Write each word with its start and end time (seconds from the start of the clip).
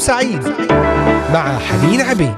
سعيد 0.00 0.42
مع 1.32 1.58
حنين 1.58 2.00
عبيد. 2.00 2.34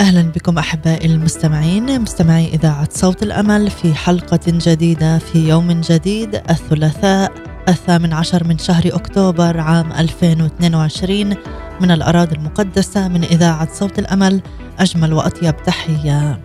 أهلا 0.00 0.22
بكم 0.22 0.58
أحبائي 0.58 1.06
المستمعين 1.06 2.00
مستمعي 2.00 2.46
إذاعة 2.46 2.88
صوت 2.90 3.22
الأمل 3.22 3.70
في 3.70 3.94
حلقة 3.94 4.40
جديدة 4.46 5.18
في 5.18 5.48
يوم 5.48 5.80
جديد 5.80 6.34
الثلاثاء 6.34 7.32
الثامن 7.68 8.12
عشر 8.12 8.44
من 8.44 8.58
شهر 8.58 8.82
أكتوبر 8.86 9.60
عام 9.60 9.92
2022 9.92 11.34
من 11.80 11.90
الأراضي 11.90 12.36
المقدسة 12.36 13.08
من 13.08 13.24
إذاعة 13.24 13.68
صوت 13.72 13.98
الأمل 13.98 14.40
أجمل 14.78 15.12
وأطيب 15.12 15.56
تحية. 15.62 16.40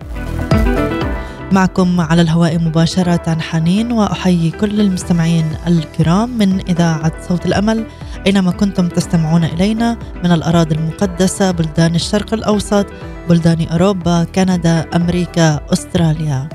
معكم 1.52 2.00
على 2.00 2.22
الهواء 2.22 2.58
مباشرة 2.58 3.38
حنين 3.40 3.92
وأحيي 3.92 4.50
كل 4.50 4.80
المستمعين 4.80 5.46
الكرام 5.66 6.38
من 6.38 6.60
إذاعة 6.68 7.12
صوت 7.28 7.46
الأمل. 7.46 7.84
أينما 8.26 8.50
كنتم 8.50 8.88
تستمعون 8.88 9.44
إلينا 9.44 9.98
من 10.24 10.32
الأراضي 10.32 10.74
المقدسة 10.74 11.50
بلدان 11.50 11.94
الشرق 11.94 12.34
الأوسط 12.34 12.86
بلدان 13.28 13.66
أوروبا 13.68 14.24
كندا 14.24 14.86
أمريكا 14.96 15.60
أستراليا. 15.72 16.48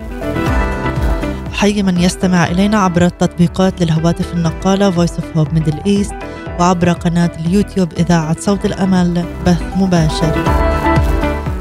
أحيي 1.53 1.83
من 1.83 1.97
يستمع 2.01 2.47
إلينا 2.47 2.77
عبر 2.77 3.05
التطبيقات 3.05 3.81
للهواتف 3.81 4.33
النقالة 4.33 4.91
Voice 4.91 5.17
of 5.17 5.37
Hope 5.37 5.51
Middle 5.51 5.81
East 5.87 6.13
وعبر 6.59 6.91
قناة 6.91 7.31
اليوتيوب 7.45 7.93
إذاعة 7.93 8.39
صوت 8.39 8.65
الأمل 8.65 9.25
بث 9.45 9.61
مباشر. 9.77 10.43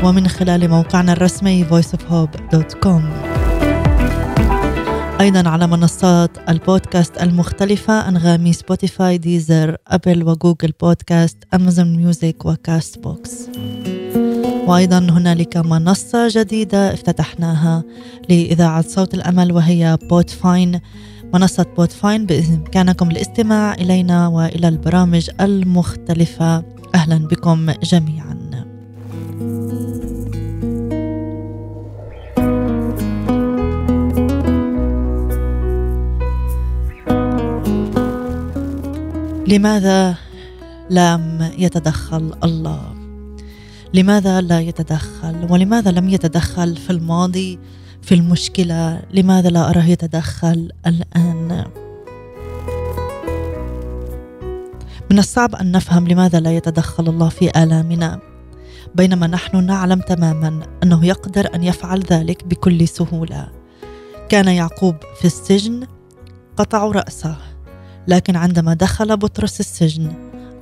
ومن 0.04 0.28
خلال 0.28 0.70
موقعنا 0.70 1.12
الرسمي 1.12 1.64
voiceofhope.com 1.64 3.02
أيضا 5.20 5.48
على 5.48 5.66
منصات 5.66 6.30
البودكاست 6.48 7.22
المختلفة 7.22 8.08
أنغامي 8.08 8.52
سبوتيفاي 8.52 9.18
ديزر 9.18 9.76
أبل 9.88 10.22
وجوجل 10.24 10.72
بودكاست 10.80 11.36
أمازون 11.54 11.96
ميوزك 11.96 12.44
وكاست 12.44 12.98
بوكس 12.98 13.48
وأيضا 14.66 14.98
هنالك 14.98 15.56
منصة 15.56 16.28
جديدة 16.30 16.94
افتتحناها 16.94 17.84
لإذاعة 18.28 18.84
صوت 18.88 19.14
الأمل 19.14 19.52
وهي 19.52 19.98
بودفاين 20.10 20.80
منصة 21.36 21.66
بودفاين 21.76 22.26
بإمكانكم 22.26 23.10
الاستماع 23.10 23.74
إلينا 23.74 24.28
وإلى 24.28 24.68
البرامج 24.68 25.30
المختلفة. 25.40 26.64
أهلا 26.94 27.16
بكم 27.16 27.70
جميعا. 27.70 28.36
لماذا 39.48 40.14
لم 40.90 41.50
يتدخل 41.58 42.34
الله؟ 42.44 42.94
لماذا 43.94 44.40
لا 44.40 44.60
يتدخل؟ 44.60 45.46
ولماذا 45.50 45.90
لم 45.90 46.08
يتدخل 46.08 46.76
في 46.76 46.90
الماضي؟ 46.90 47.58
في 48.06 48.14
المشكلة 48.14 49.02
لماذا 49.14 49.48
لا 49.48 49.70
أراه 49.70 49.84
يتدخل 49.84 50.70
الآن؟ 50.86 51.64
من 55.10 55.18
الصعب 55.18 55.54
أن 55.54 55.72
نفهم 55.72 56.08
لماذا 56.08 56.40
لا 56.40 56.56
يتدخل 56.56 57.08
الله 57.08 57.28
في 57.28 57.62
آلامنا. 57.62 58.20
بينما 58.94 59.26
نحن 59.26 59.64
نعلم 59.64 60.00
تماما 60.00 60.66
أنه 60.82 61.06
يقدر 61.06 61.54
أن 61.54 61.64
يفعل 61.64 62.00
ذلك 62.00 62.44
بكل 62.44 62.88
سهولة. 62.88 63.48
كان 64.28 64.48
يعقوب 64.48 64.96
في 65.20 65.24
السجن 65.24 65.86
قطعوا 66.56 66.92
رأسه 66.92 67.36
لكن 68.08 68.36
عندما 68.36 68.74
دخل 68.74 69.16
بطرس 69.16 69.60
السجن 69.60 70.12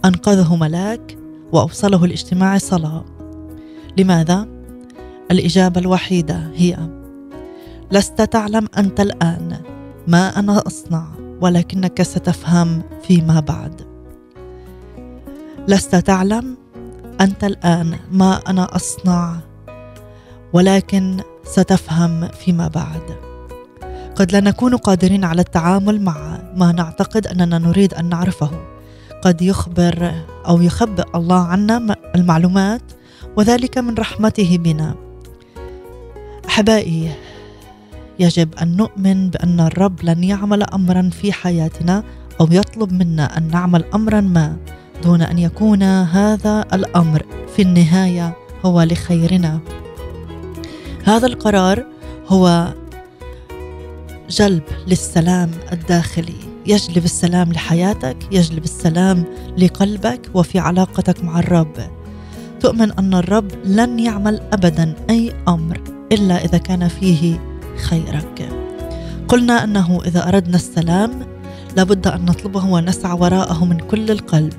أنقذه 0.04 0.56
ملاك 0.56 1.18
وأوصله 1.52 2.04
الاجتماع 2.04 2.58
صلاة. 2.58 3.04
لماذا؟ 3.98 4.48
الإجابة 5.30 5.80
الوحيدة 5.80 6.50
هي 6.54 7.03
لست 7.92 8.22
تعلم 8.22 8.68
أنت 8.78 9.00
الآن 9.00 9.60
ما 10.06 10.38
أنا 10.38 10.66
أصنع 10.66 11.06
ولكنك 11.40 12.02
ستفهم 12.02 12.82
فيما 13.02 13.40
بعد. 13.40 13.82
لست 15.68 15.96
تعلم 15.96 16.56
أنت 17.20 17.44
الآن 17.44 17.98
ما 18.12 18.40
أنا 18.48 18.76
أصنع 18.76 19.36
ولكن 20.52 21.20
ستفهم 21.44 22.28
فيما 22.28 22.68
بعد. 22.68 23.02
قد 24.16 24.32
لا 24.32 24.40
نكون 24.40 24.76
قادرين 24.76 25.24
على 25.24 25.40
التعامل 25.40 26.02
مع 26.02 26.38
ما 26.56 26.72
نعتقد 26.72 27.26
أننا 27.26 27.58
نريد 27.58 27.94
أن 27.94 28.08
نعرفه. 28.08 28.50
قد 29.22 29.42
يخبر 29.42 30.12
أو 30.46 30.62
يخبئ 30.62 31.04
الله 31.14 31.44
عنا 31.44 31.96
المعلومات 32.14 32.82
وذلك 33.36 33.78
من 33.78 33.94
رحمته 33.94 34.58
بنا. 34.58 34.94
أحبائي 36.48 37.12
يجب 38.18 38.54
أن 38.62 38.76
نؤمن 38.76 39.30
بأن 39.30 39.60
الرب 39.60 40.02
لن 40.02 40.24
يعمل 40.24 40.62
امرا 40.62 41.10
في 41.10 41.32
حياتنا 41.32 42.04
أو 42.40 42.48
يطلب 42.50 42.92
منا 42.92 43.38
أن 43.38 43.48
نعمل 43.48 43.84
امرا 43.94 44.20
ما 44.20 44.56
دون 45.02 45.22
أن 45.22 45.38
يكون 45.38 45.82
هذا 45.82 46.64
الأمر 46.72 47.22
في 47.56 47.62
النهاية 47.62 48.36
هو 48.64 48.82
لخيرنا. 48.82 49.60
هذا 51.04 51.26
القرار 51.26 51.84
هو 52.28 52.74
جلب 54.30 54.62
للسلام 54.86 55.50
الداخلي. 55.72 56.36
يجلب 56.66 57.04
السلام 57.04 57.52
لحياتك 57.52 58.16
يجلب 58.32 58.64
السلام 58.64 59.24
لقلبك 59.58 60.20
وفي 60.34 60.58
علاقتك 60.58 61.24
مع 61.24 61.38
الرب. 61.38 61.90
تؤمن 62.60 62.92
أن 62.92 63.14
الرب 63.14 63.50
لن 63.64 63.98
يعمل 63.98 64.40
ابدا 64.52 64.94
أي 65.10 65.32
أمر 65.48 65.80
إلا 66.12 66.44
إذا 66.44 66.58
كان 66.58 66.88
فيه 66.88 67.53
خيرك. 67.76 68.48
قلنا 69.28 69.64
أنه 69.64 70.00
إذا 70.06 70.28
أردنا 70.28 70.56
السلام 70.56 71.10
لابد 71.76 72.06
أن 72.06 72.24
نطلبه 72.24 72.64
ونسعى 72.64 73.18
وراءه 73.20 73.64
من 73.64 73.78
كل 73.78 74.10
القلب. 74.10 74.54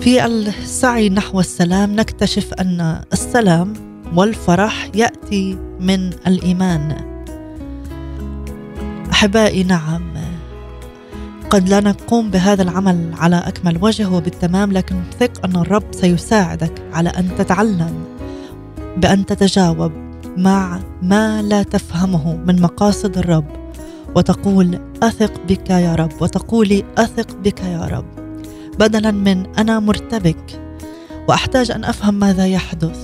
في 0.00 0.26
السعي 0.26 1.08
نحو 1.08 1.40
السلام 1.40 1.96
نكتشف 1.96 2.54
أن 2.54 3.00
السلام 3.12 3.72
والفرح 4.14 4.90
يأتي 4.94 5.58
من 5.80 6.10
الإيمان. 6.26 6.96
أحبائي 9.12 9.62
نعم. 9.62 10.12
قد 11.50 11.68
لا 11.68 11.80
نقوم 11.80 12.30
بهذا 12.30 12.62
العمل 12.62 13.10
على 13.18 13.36
أكمل 13.36 13.78
وجه 13.84 14.10
وبالتمام 14.10 14.72
لكن 14.72 14.96
ثق 15.20 15.44
أن 15.44 15.56
الرب 15.56 15.84
سيساعدك 15.90 16.72
على 16.92 17.08
أن 17.08 17.36
تتعلم 17.38 18.04
بأن 18.96 19.26
تتجاوب. 19.26 20.01
مع 20.36 20.80
ما 21.02 21.42
لا 21.42 21.62
تفهمه 21.62 22.36
من 22.36 22.60
مقاصد 22.62 23.18
الرب 23.18 23.46
وتقول 24.16 24.78
أثق 25.02 25.32
بك 25.48 25.70
يا 25.70 25.94
رب 25.94 26.12
وتقولي 26.20 26.84
أثق 26.98 27.36
بك 27.36 27.60
يا 27.60 27.84
رب. 27.84 28.04
بدلا 28.78 29.10
من 29.10 29.46
أنا 29.58 29.80
مرتبك 29.80 30.60
وأحتاج 31.28 31.70
أن 31.70 31.84
أفهم 31.84 32.14
ماذا 32.14 32.46
يحدث. 32.46 32.98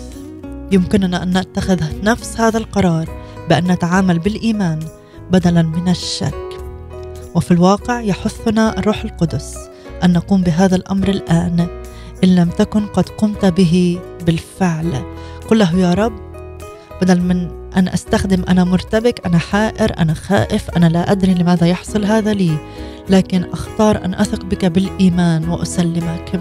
يمكننا 0.72 1.22
أن 1.22 1.38
نتخذ 1.38 1.82
نفس 2.02 2.40
هذا 2.40 2.58
القرار 2.58 3.08
بأن 3.48 3.72
نتعامل 3.72 4.18
بالإيمان 4.18 4.78
بدلا 5.30 5.62
من 5.62 5.88
الشك. 5.88 6.48
وفي 7.34 7.50
الواقع 7.50 8.00
يحثنا 8.00 8.78
الروح 8.78 9.04
القدس 9.04 9.54
أن 10.04 10.12
نقوم 10.12 10.42
بهذا 10.42 10.76
الأمر 10.76 11.08
الآن 11.08 11.66
إن 12.24 12.34
لم 12.36 12.48
تكن 12.48 12.86
قد 12.86 13.08
قمت 13.08 13.44
به 13.44 14.00
بالفعل. 14.26 14.92
قل 15.50 15.58
له 15.58 15.78
يا 15.78 15.94
رب 15.94 16.27
بدل 17.02 17.20
من 17.20 17.48
أن 17.76 17.88
أستخدم 17.88 18.42
أنا 18.48 18.64
مرتبك 18.64 19.26
أنا 19.26 19.38
حائر 19.38 19.98
أنا 19.98 20.14
خائف 20.14 20.70
أنا 20.70 20.86
لا 20.86 21.12
أدري 21.12 21.34
لماذا 21.34 21.66
يحصل 21.66 22.04
هذا 22.04 22.34
لي 22.34 22.58
لكن 23.10 23.44
أختار 23.52 24.04
أن 24.04 24.14
أثق 24.14 24.44
بك 24.44 24.64
بالإيمان 24.64 25.48
وأسلمك. 25.48 26.40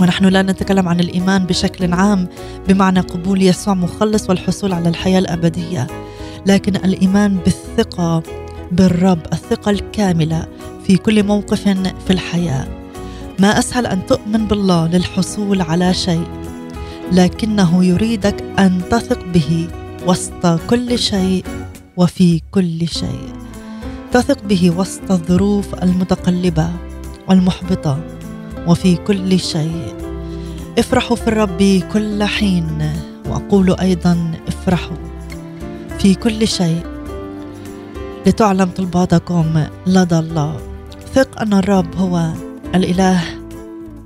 ونحن 0.00 0.24
لا 0.24 0.42
نتكلم 0.42 0.88
عن 0.88 1.00
الإيمان 1.00 1.44
بشكل 1.44 1.92
عام 1.92 2.28
بمعنى 2.68 3.00
قبول 3.00 3.42
يسوع 3.42 3.74
مخلص 3.74 4.28
والحصول 4.28 4.72
على 4.72 4.88
الحياة 4.88 5.18
الأبدية 5.18 5.86
لكن 6.46 6.76
الإيمان 6.76 7.36
بالثقة 7.36 8.22
بالرب 8.72 9.20
الثقة 9.32 9.70
الكاملة 9.70 10.46
في 10.86 10.96
كل 10.96 11.22
موقف 11.22 11.68
في 12.06 12.10
الحياة. 12.10 12.66
ما 13.38 13.58
أسهل 13.58 13.86
أن 13.86 14.06
تؤمن 14.06 14.46
بالله 14.46 14.86
للحصول 14.86 15.60
على 15.60 15.94
شيء. 15.94 16.49
لكنه 17.12 17.84
يريدك 17.84 18.44
أن 18.58 18.80
تثق 18.90 19.18
به 19.34 19.68
وسط 20.06 20.46
كل 20.70 20.98
شيء 20.98 21.44
وفي 21.96 22.40
كل 22.50 22.88
شيء. 22.88 23.32
تثق 24.12 24.44
به 24.44 24.70
وسط 24.76 25.10
الظروف 25.10 25.74
المتقلبة 25.82 26.70
والمحبطة 27.28 28.00
وفي 28.66 28.96
كل 28.96 29.40
شيء. 29.40 29.94
افرحوا 30.78 31.16
في 31.16 31.28
الرب 31.28 31.82
كل 31.92 32.24
حين 32.24 32.92
واقول 33.30 33.76
أيضا 33.80 34.32
افرحوا 34.48 34.96
في 35.98 36.14
كل 36.14 36.48
شيء. 36.48 36.82
لتعلم 38.26 38.70
طلباتكم 38.76 39.64
لدى 39.86 40.18
الله. 40.18 40.56
ثق 41.14 41.40
أن 41.40 41.52
الرب 41.54 41.96
هو 41.96 42.32
الإله 42.74 43.20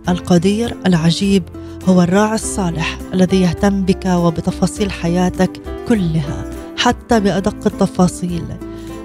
القدير 0.09 0.77
العجيب 0.87 1.43
هو 1.89 2.03
الراعي 2.03 2.35
الصالح 2.35 2.99
الذي 3.15 3.41
يهتم 3.41 3.83
بك 3.83 4.07
وبتفاصيل 4.07 4.93
حياتك 4.93 5.51
كلها 5.89 6.51
حتى 6.77 7.21
بأدق 7.21 7.67
التفاصيل 7.67 8.45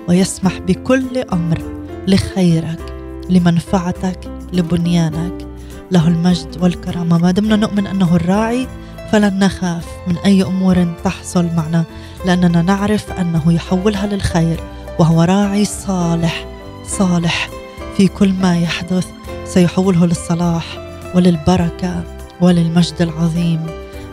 ويسمح 0.10 0.58
بكل 0.60 1.18
أمر 1.34 1.62
لخيرك 2.08 2.94
لمنفعتك 3.30 4.20
لبنيانك. 4.54 5.48
له 5.92 6.08
المجد 6.08 6.58
والكرامة. 6.62 7.18
ما 7.18 7.32
دمنا 7.32 7.56
نؤمن 7.56 7.88
أنه 7.88 8.16
الراعي 8.16 8.68
فلن 9.12 9.40
نخاف 9.40 9.86
من 10.08 10.18
أي 10.18 10.44
أمور 10.44 10.88
تحصل 11.04 11.46
معنا 11.58 11.84
لأننا 12.26 12.62
نعرف 12.62 13.12
أنه 13.12 13.54
يحولها 13.54 14.08
للخير 14.08 14.60
وهو 15.00 15.22
راعي 15.22 15.66
صالح 15.66 16.46
صالح 16.88 17.50
في 17.98 18.08
كل 18.08 18.34
ما 18.34 18.58
يحدث 18.58 19.08
سيحوله 19.46 20.06
للصلاح 20.06 20.66
وللبركة. 21.16 22.19
وللمجد 22.42 23.02
العظيم. 23.02 23.66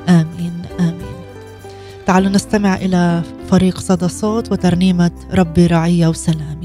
آمين 0.08 0.62
آمين. 0.80 1.16
تعالوا 2.06 2.30
نستمع 2.30 2.74
إلى 2.74 3.22
فريق 3.50 3.78
صدى 3.78 4.08
صوت 4.08 4.52
وترنيمة 4.52 5.10
ربي 5.34 5.66
رعية 5.66 6.08
وسلام 6.08 6.55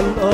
Al 0.00 0.29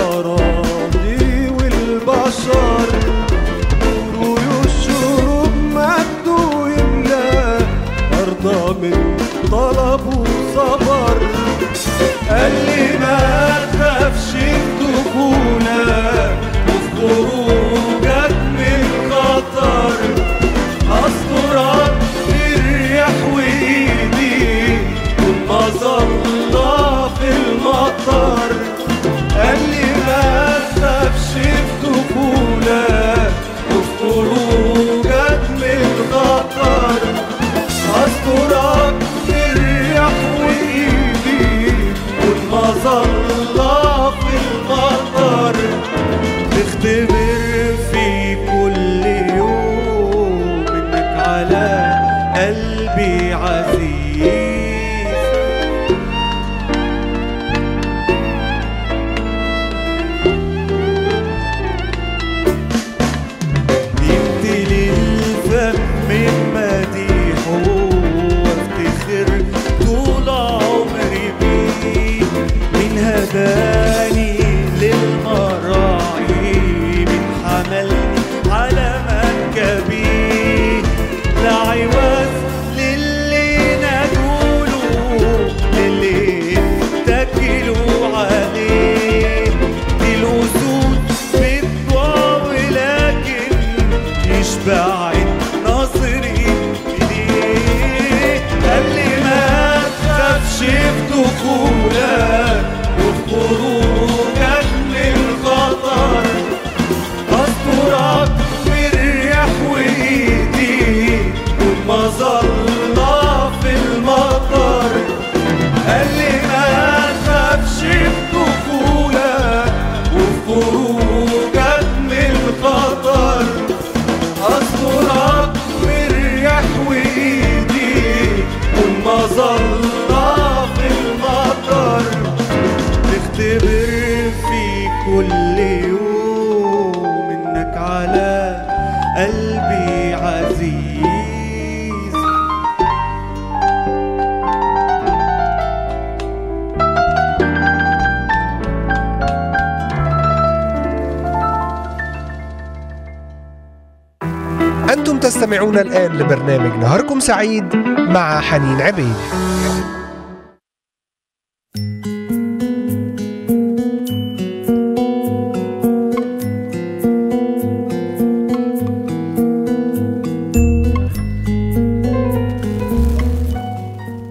سعيد 157.27 157.77
مع 157.99 158.41
حنين 158.41 158.81
عبيد. 158.81 159.17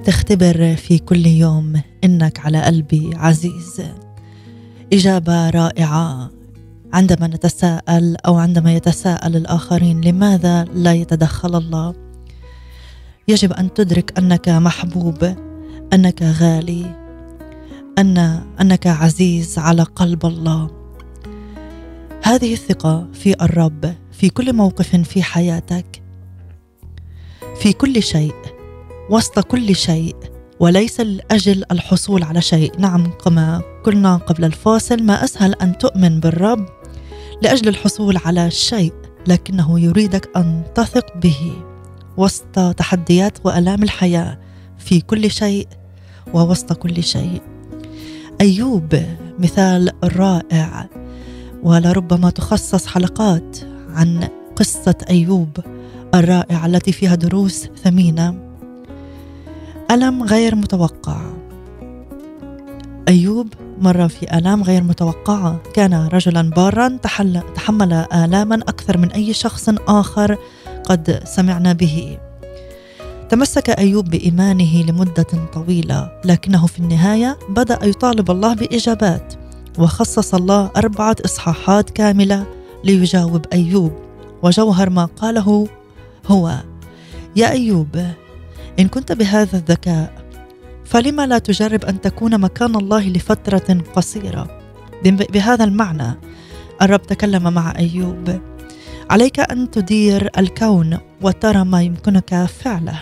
تختبر 0.06 0.76
في 0.76 1.00
كل 1.06 1.26
يوم 1.26 1.82
إنك 2.04 2.40
على 2.40 2.62
قلبي 2.62 3.10
عزيز. 3.16 3.82
إجابة 4.94 5.50
رائعة. 5.50 6.30
عندما 6.94 7.28
نتساءل 7.28 8.18
أو 8.26 8.36
عندما 8.36 8.74
يتساءل 8.74 9.36
الآخرين 9.36 10.02
لماذا 10.02 10.64
لا 10.64 10.94
يتدخل 10.94 11.56
الله؟ 11.56 12.05
يجب 13.28 13.54
أن 13.54 13.74
تدرك 13.74 14.18
أنك 14.18 14.50
محبوب 14.50 15.36
أنك 15.94 16.22
غالي 16.22 16.96
ان 17.98 18.18
أنك 18.62 18.88
عزيز 18.88 19.60
على 19.60 19.84
قلب 19.84 20.26
الله. 20.26 20.70
هذه 22.24 22.54
الثقة 22.54 23.08
في 23.14 23.44
الرب 23.44 23.96
في 24.12 24.30
كل 24.30 24.54
موقف 24.54 24.96
في 24.96 25.24
حياتك 25.24 26.04
في 27.60 27.74
كل 27.74 28.04
شيء 28.04 28.36
وسط 29.10 29.40
كل 29.40 29.76
شيء 29.76 30.16
وليس 30.60 31.00
لأجل 31.00 31.64
الحصول 31.72 32.24
على 32.24 32.42
شيء. 32.42 32.80
نعم 32.80 33.12
كما 33.12 33.62
قلنا 33.84 34.16
قبل 34.16 34.46
الفاصل 34.46 35.04
ما 35.04 35.24
أسهل 35.24 35.54
أن 35.54 35.78
تؤمن 35.78 36.20
بالرب 36.20 36.66
لأجل 37.42 37.68
الحصول 37.68 38.18
على 38.26 38.52
شيء 38.52 38.94
لكنه 39.28 39.80
يريدك 39.80 40.30
أن 40.38 40.64
تثق 40.76 41.18
به. 41.18 41.75
وسط 42.18 42.60
تحديات 42.78 43.38
وألام 43.44 43.84
الحياة 43.84 44.40
في 44.78 45.02
كل 45.02 45.32
شيء 45.32 45.68
ووسط 46.34 46.74
كل 46.74 47.04
شيء. 47.04 47.42
أيوب 48.42 49.00
مثال 49.40 49.92
رائع. 50.04 50.90
ولربما 51.64 52.30
تخصص 52.30 52.88
حلقات 52.88 53.58
عن 53.90 54.28
قصة 54.56 54.96
أيوب 55.10 55.50
الرائعة 56.16 56.66
التي 56.66 56.92
فيها 56.92 57.16
دروس 57.16 57.68
ثمينة. 57.84 58.36
ألم 59.92 60.24
غير 60.24 60.56
متوقع. 60.56 61.22
أيوب 63.08 63.48
مر 63.82 64.08
في 64.08 64.38
آلام 64.38 64.64
غير 64.64 64.84
متوقعة. 64.84 65.62
كان 65.74 65.94
رجلا 65.94 66.50
بارا 66.50 66.98
تحمل 67.56 67.94
آلاما 67.94 68.56
أكثر 68.56 68.98
من 68.98 69.12
أي 69.12 69.34
شخص 69.34 69.70
آخر 69.88 70.38
قد 70.86 71.22
سمعنا 71.26 71.74
به. 71.74 72.18
تمسك 73.30 73.70
أيوب 73.70 74.10
بإيمانه 74.10 74.84
لمدة 74.84 75.28
طويلة 75.54 76.12
لكنه 76.26 76.68
في 76.68 76.80
النهاية 76.80 77.38
بدأ 77.50 77.80
يطالب 77.86 78.32
الله 78.32 78.54
بإجابات 78.54 79.34
وخصص 79.80 80.34
الله 80.34 80.72
أربعة 80.78 81.16
إصحاحات 81.26 81.90
كاملة 81.90 82.46
ليجاوب 82.84 83.46
أيوب. 83.54 83.94
وجوهر 84.44 84.90
ما 84.90 85.06
قاله 85.06 85.68
هو 86.28 86.54
يا 87.36 87.52
أيوب 87.52 87.98
إن 88.80 88.88
كنت 88.88 89.12
بهذا 89.12 89.58
الذكاء 89.58 90.14
فلما 90.86 91.28
لا 91.28 91.38
تجرب 91.38 91.86
أن 91.86 92.02
تكون 92.02 92.40
مكان 92.40 92.76
الله 92.76 93.10
لفترة 93.10 93.78
قصيرة؟ 93.96 94.60
بهذا 95.04 95.64
المعنى 95.64 96.14
الرب 96.82 97.02
تكلم 97.02 97.54
مع 97.54 97.74
أيوب. 97.78 98.40
عليك 99.10 99.40
أن 99.40 99.72
تدير 99.72 100.30
الكون 100.38 100.98
وترى 101.22 101.64
ما 101.64 101.82
يمكنك 101.82 102.46
فعله. 102.46 103.00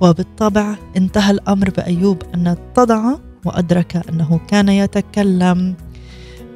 وبالطبع 0.00 0.74
انتهى 0.96 1.30
الأمر 1.30 1.70
بأيوب 1.70 2.22
أن 2.34 2.46
اتضع 2.46 3.14
وأدرك 3.44 3.96
أنه 4.08 4.40
كان 4.48 4.68
يتكلم 4.68 5.74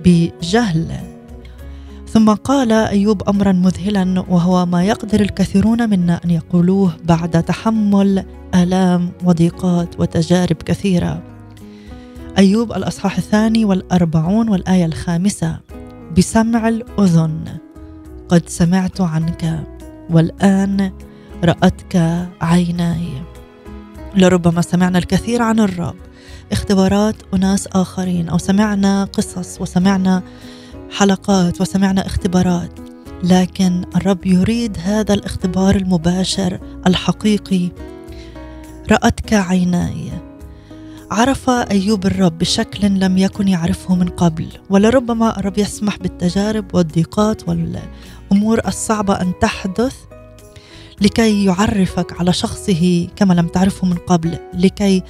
بجهل. 0.04 0.96
ثم 2.08 2.30
قال 2.30 2.72
أيوب 2.72 3.28
امرا 3.28 3.52
مذهلا 3.52 4.24
وهو 4.28 4.66
ما 4.66 4.84
يقدر 4.84 5.20
الكثيرون 5.20 5.90
منا 5.90 6.20
أن 6.24 6.30
يقولوه 6.30 6.92
بعد 7.04 7.42
تحمل 7.42 8.24
آلام 8.54 9.12
وضيقات 9.24 10.00
وتجارب 10.00 10.56
كثيرة. 10.56 11.22
أيوب 12.38 12.72
الأصحاح 12.72 13.16
الثاني 13.16 13.64
والأربعون 13.64 14.48
والآية 14.48 14.84
الخامسة. 14.84 15.58
بسمع 16.18 16.68
الأذن. 16.68 17.61
قد 18.32 18.48
سمعت 18.48 19.00
عنك 19.00 19.64
والآن 20.10 20.92
رأتك 21.44 22.26
عيناي. 22.40 23.08
لربما 24.14 24.62
سمعنا 24.62 24.98
الكثير 24.98 25.42
عن 25.42 25.60
الرب 25.60 25.96
اختبارات 26.52 27.14
أناس 27.34 27.66
آخرين 27.66 28.28
أو 28.28 28.38
سمعنا 28.38 29.04
قصص 29.04 29.60
وسمعنا 29.60 30.22
حلقات 30.90 31.60
وسمعنا 31.60 32.06
اختبارات. 32.06 32.78
لكن 33.24 33.84
الرب 33.96 34.26
يريد 34.26 34.76
هذا 34.82 35.14
الاختبار 35.14 35.76
المباشر 35.76 36.60
الحقيقي. 36.86 37.70
رأتك 38.90 39.32
عيناي. 39.32 40.12
عرف 41.12 41.50
أيوب 41.50 42.06
الرب 42.06 42.38
بشكل 42.38 42.86
لم 42.86 43.18
يكن 43.18 43.48
يعرفه 43.48 43.94
من 43.94 44.08
قبل 44.08 44.46
ولربما 44.70 45.38
الرب 45.38 45.58
يسمح 45.58 45.98
بالتجارب 45.98 46.74
والضيقات 46.74 47.48
والأمور 48.32 48.60
الصعبة 48.66 49.20
أن 49.20 49.32
تحدث 49.40 49.96
لكي 51.00 51.44
يعرفك 51.44 52.20
على 52.20 52.32
شخصه 52.32 53.08
كما 53.16 53.34
لم 53.34 53.46
تعرفه 53.46 53.86
من 53.86 53.94
قبل 53.96 54.38
لكي 54.54 55.02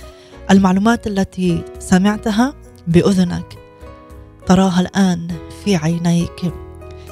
المعلومات 0.50 1.06
التي 1.06 1.64
سمعتها 1.78 2.54
بأذنك 2.86 3.58
تراها 4.46 4.80
الآن 4.80 5.28
في 5.64 5.76
عينيك. 5.76 6.52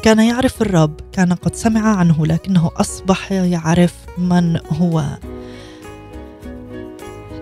كان 0.03 0.21
يعرف 0.21 0.63
الرب 0.63 1.01
كان 1.13 1.33
قد 1.33 1.55
سمع 1.55 1.97
عنه 1.97 2.27
لكنه 2.27 2.71
أصبح 2.77 3.33
يعرف 3.33 3.95
من 4.19 4.59
هو. 4.73 5.05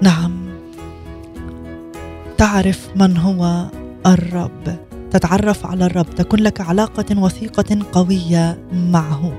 نعم 0.02 0.48
تعرف 2.38 2.88
من 2.96 3.16
هو 3.16 3.66
الرب. 4.06 4.87
تتعرف 5.10 5.66
على 5.66 5.86
الرب 5.86 6.14
تكون 6.14 6.40
لك 6.40 6.60
علاقة 6.60 7.18
وثيقة 7.18 7.78
قوية 7.92 8.58
معه. 8.72 9.32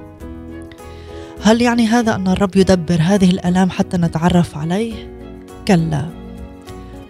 هل 1.43 1.61
يعني 1.61 1.87
هذا 1.87 2.15
أن 2.15 2.27
الرب 2.27 2.55
يدبر 2.55 2.97
هذه 3.01 3.29
الآلام 3.29 3.69
حتى 3.69 3.97
نتعرف 3.97 4.57
عليه؟ 4.57 4.93
كلا. 5.67 6.05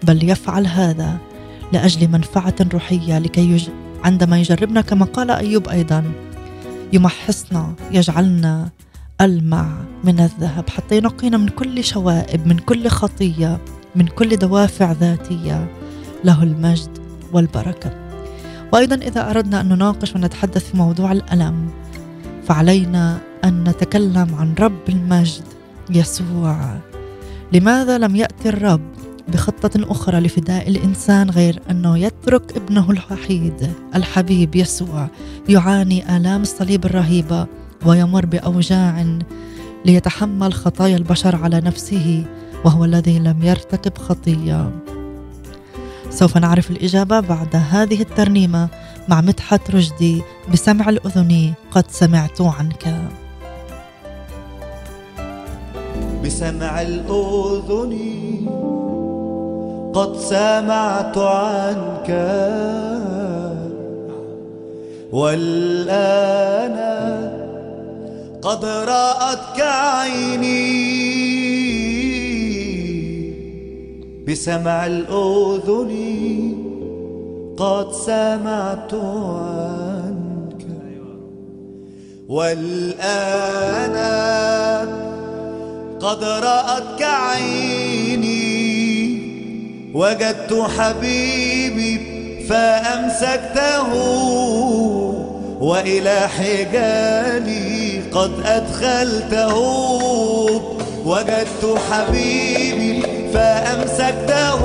بل 0.02 0.30
يفعل 0.30 0.66
هذا 0.66 1.18
لأجل 1.72 2.08
منفعة 2.08 2.54
روحية 2.72 3.18
لكي 3.18 3.50
يج... 3.50 3.68
عندما 4.04 4.40
يجربنا 4.40 4.80
كما 4.80 5.04
قال 5.04 5.30
أيوب 5.30 5.68
أيضا 5.68 6.12
يمحصنا 6.92 7.74
يجعلنا 7.90 8.68
ألمع 9.20 9.68
من 10.04 10.20
الذهب 10.20 10.70
حتى 10.70 10.96
ينقينا 10.96 11.36
من 11.36 11.48
كل 11.48 11.84
شوائب 11.84 12.46
من 12.46 12.58
كل 12.58 12.88
خطية 12.88 13.58
من 13.96 14.06
كل 14.06 14.36
دوافع 14.36 14.92
ذاتية 14.92 15.68
له 16.24 16.42
المجد 16.42 16.98
والبركة. 17.32 17.99
وأيضا 18.72 18.96
إذا 18.96 19.30
أردنا 19.30 19.60
أن 19.60 19.68
نناقش 19.68 20.14
ونتحدث 20.14 20.70
في 20.70 20.76
موضوع 20.76 21.12
الألم 21.12 21.70
فعلينا 22.44 23.18
أن 23.44 23.64
نتكلم 23.64 24.34
عن 24.34 24.54
رب 24.60 24.88
المجد 24.88 25.44
يسوع. 25.90 26.78
لماذا 27.52 27.98
لم 27.98 28.16
يأتي 28.16 28.48
الرب 28.48 28.80
بخطة 29.28 29.92
أخرى 29.92 30.20
لفداء 30.20 30.68
الإنسان 30.68 31.30
غير 31.30 31.60
أنه 31.70 31.98
يترك 31.98 32.56
ابنه 32.56 32.90
الوحيد 32.90 33.72
الحبيب 33.94 34.56
يسوع 34.56 35.08
يعاني 35.48 36.16
آلام 36.16 36.42
الصليب 36.42 36.84
الرهيبة 36.84 37.46
ويمر 37.86 38.26
بأوجاع 38.26 39.18
ليتحمل 39.84 40.52
خطايا 40.52 40.96
البشر 40.96 41.36
على 41.36 41.60
نفسه 41.60 42.24
وهو 42.64 42.84
الذي 42.84 43.18
لم 43.18 43.42
يرتكب 43.42 43.98
خطية؟ 43.98 44.70
سوف 46.10 46.36
نعرف 46.36 46.70
الإجابة 46.70 47.20
بعد 47.20 47.56
هذه 47.70 48.02
الترنيمة 48.02 48.68
مع 49.08 49.20
مدحت 49.20 49.70
رشدي 49.70 50.22
بسمع 50.52 50.88
الأذن 50.88 51.52
قد 51.70 51.84
سمعت 51.90 52.40
عنك. 52.40 52.94
بسمع 56.24 56.82
الأذن 56.82 57.94
قد 59.94 60.16
سمعت 60.16 61.18
عنك. 61.18 62.10
والآن 65.12 66.76
قد 68.42 68.64
رأتك 68.64 69.60
عيني. 69.60 71.09
بسمع 74.30 74.86
الأذن 74.86 75.92
قد 77.58 77.92
سمعت 77.92 78.94
عنك. 78.94 80.66
والآن 82.28 83.96
قد 86.00 86.24
رأتك 86.24 87.02
عيني 87.02 88.50
وجدت 89.94 90.52
حبيبي 90.78 92.00
فأمسكته 92.48 93.92
وإلى 95.60 96.28
حجالي 96.28 98.00
قد 98.12 98.30
أدخلته. 98.44 99.56
وجدت 101.06 101.78
حبيبي 101.90 102.89
فأمسكته 103.34 104.64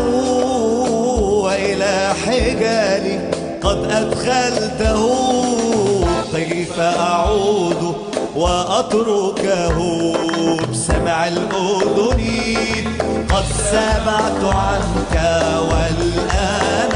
وإلى 1.43 2.13
حجالي 2.25 3.19
قد 3.63 3.91
أدخلته 3.91 5.01
كيف 6.35 6.79
أعود 6.79 7.95
وأتركه 8.35 9.77
بسمع 10.71 11.27
الأذن 11.27 12.23
قد 13.29 13.43
سمعت 13.71 14.55
عنك 14.55 15.15
والآن 15.71 16.91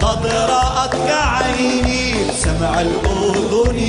قد 0.00 0.26
رأتك 0.26 1.10
عيني 1.10 2.14
بسمع 2.28 2.80
الأذن 2.80 3.80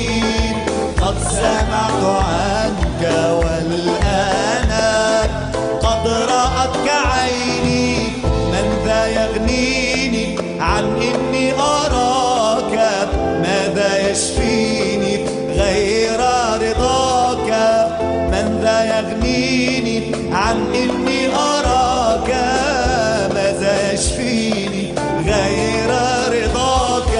قد 1.02 1.14
سمعت 1.30 2.04
عنك 2.04 3.02
والآن 3.32 4.70
قد 6.04 6.08
رأتك 6.08 6.90
عيني 6.90 7.96
من 8.52 8.82
ذا 8.84 9.06
يغنيني 9.06 10.38
عن 10.60 10.84
إني 10.84 11.52
أراك؟ 11.52 12.74
ماذا 13.42 14.10
يشفيني 14.10 15.24
غير 15.56 16.20
رضاك؟ 16.62 17.50
من 18.32 18.60
ذا 18.62 18.84
يغنيني 18.98 20.12
عن 20.32 20.56
إني 20.74 21.34
أراك؟ 21.34 22.30
ماذا 23.34 23.92
يشفيني 23.92 24.94
غير 25.26 25.90
رضاك؟ 26.28 27.14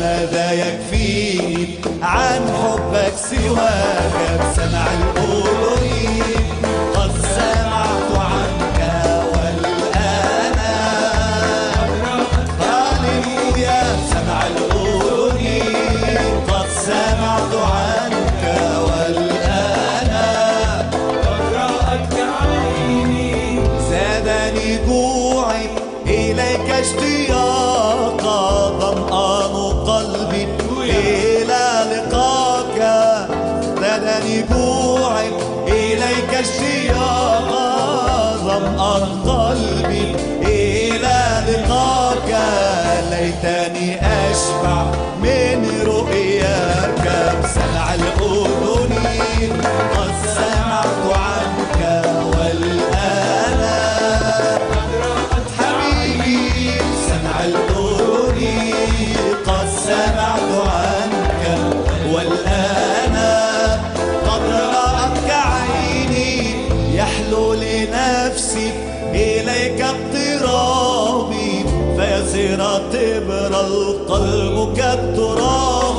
ماذا 0.00 0.52
يكفيني 0.52 1.68
عن 2.02 2.40
حبك 2.62 3.12
سواك؟ 3.30 4.40
بسمع 4.40 5.09
القلب 73.60 74.76
كالتراب. 74.76 75.89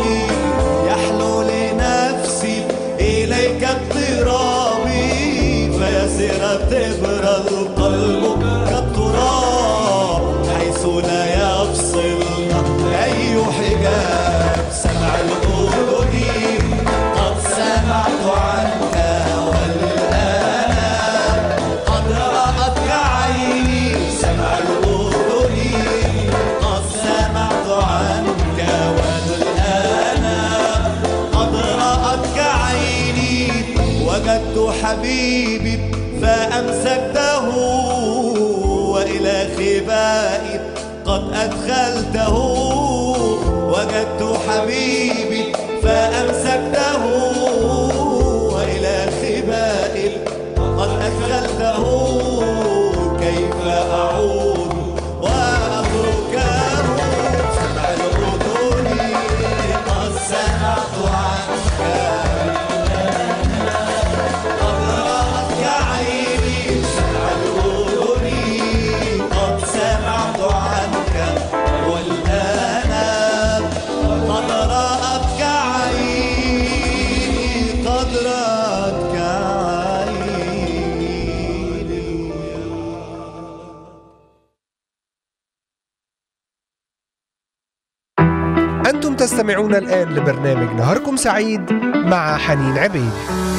تستمعون 89.41 89.75
الآن 89.75 90.10
لبرنامج 90.15 90.73
نهاركم 90.75 91.15
سعيد 91.15 91.73
مع 92.06 92.38
حنين 92.38 92.77
عبيد. 92.77 93.51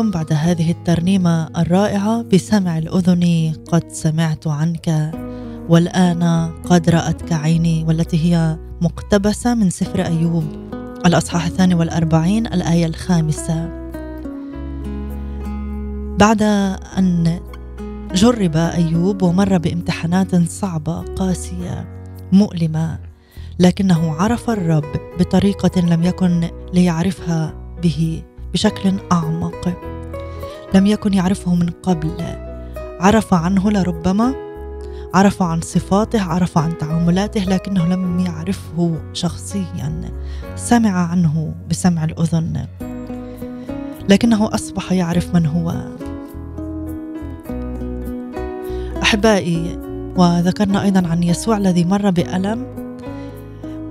إليكم 0.00 0.10
بعد 0.10 0.32
هذه 0.32 0.70
الترنيمة 0.70 1.48
الرائعة 1.60 2.22
بسمع 2.22 2.78
الأذن 2.78 3.52
قد 3.72 3.92
سمعت 3.92 4.46
عنك 4.46 5.12
والآن 5.68 6.50
قد 6.64 6.90
رأتك 6.90 7.32
عيني 7.32 7.84
والتي 7.84 8.16
هي 8.16 8.58
مقتبسة 8.80 9.54
من 9.54 9.70
سفر 9.70 10.06
أيوب. 10.06 10.44
الأصحاح 11.06 11.46
الثاني 11.46 11.74
والأربعين 11.74 12.46
الآية 12.46 12.86
الخامسة. 12.86 13.68
بعد 16.18 16.42
أن 16.98 17.40
جرب 18.14 18.56
أيوب 18.56 19.22
ومر 19.22 19.58
بامتحانات 19.58 20.48
صعبة 20.48 21.00
قاسية 21.00 21.88
مؤلمة 22.32 22.98
لكنه 23.58 24.14
عرف 24.14 24.50
الرب 24.50 24.92
بطريقة 25.18 25.80
لم 25.80 26.02
يكن 26.02 26.50
ليعرفها 26.72 27.54
به 27.82 28.22
بشكل 28.52 28.92
أعمق. 29.12 29.89
لم 30.74 30.86
يكن 30.86 31.14
يعرفه 31.14 31.54
من 31.54 31.70
قبل. 31.82 32.12
عرف 33.00 33.34
عنه 33.34 33.70
لربما 33.70 34.34
عرف 35.14 35.42
عن 35.42 35.60
صفاته 35.60 36.22
عرف 36.22 36.58
عن 36.58 36.78
تعاملاته 36.78 37.44
لكنه 37.44 37.86
لم 37.86 38.20
يعرفه 38.20 38.98
شخصيا. 39.12 40.10
سمع 40.56 40.90
عنه 40.90 41.54
بسمع 41.70 42.04
الأذن. 42.04 42.66
لكنه 44.08 44.54
أصبح 44.54 44.92
يعرف 44.92 45.34
من 45.34 45.46
هو. 45.46 45.74
أحبائي 49.02 49.78
وذكرنا 50.16 50.82
أيضا 50.82 51.08
عن 51.08 51.22
يسوع 51.22 51.56
الذي 51.56 51.84
مر 51.84 52.10
بألم. 52.10 52.66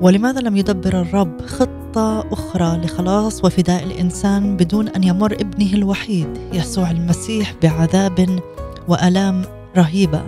ولماذا 0.02 0.42
لم 0.42 0.58
يدبر 0.58 1.02
الرب 1.02 1.42
خطة 1.42 1.79
أخرى 1.98 2.78
لخلاص 2.78 3.46
وفداء 3.46 3.84
الإنسان 3.84 4.58
بدون 4.58 4.88
أن 4.88 5.04
يمر 5.04 5.34
ابنه 5.34 5.74
الوحيد 5.74 6.38
يسوع 6.54 6.92
المسيح 6.92 7.54
بعذاب 7.64 8.40
وألام 8.88 9.42
رهيبة. 9.78 10.24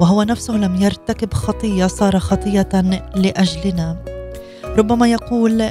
وهو 0.00 0.22
نفسه 0.22 0.54
لم 0.54 0.76
يرتكب 0.76 1.34
خطية 1.34 1.86
صار 1.86 2.18
خطية 2.18 2.68
لأجلنا. 3.14 3.96
ربما 4.64 5.08
يقول 5.08 5.70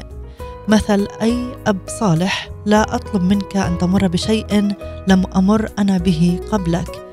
مثل 0.67 1.07
أي 1.21 1.45
أب 1.67 1.77
صالح 1.99 2.49
لا 2.65 2.95
أطلب 2.95 3.23
منك 3.23 3.57
أن 3.57 3.77
تمر 3.77 4.07
بشيء 4.07 4.75
لم 5.07 5.23
أمر 5.35 5.69
أنا 5.79 5.97
به 5.97 6.39
قبلك. 6.51 7.05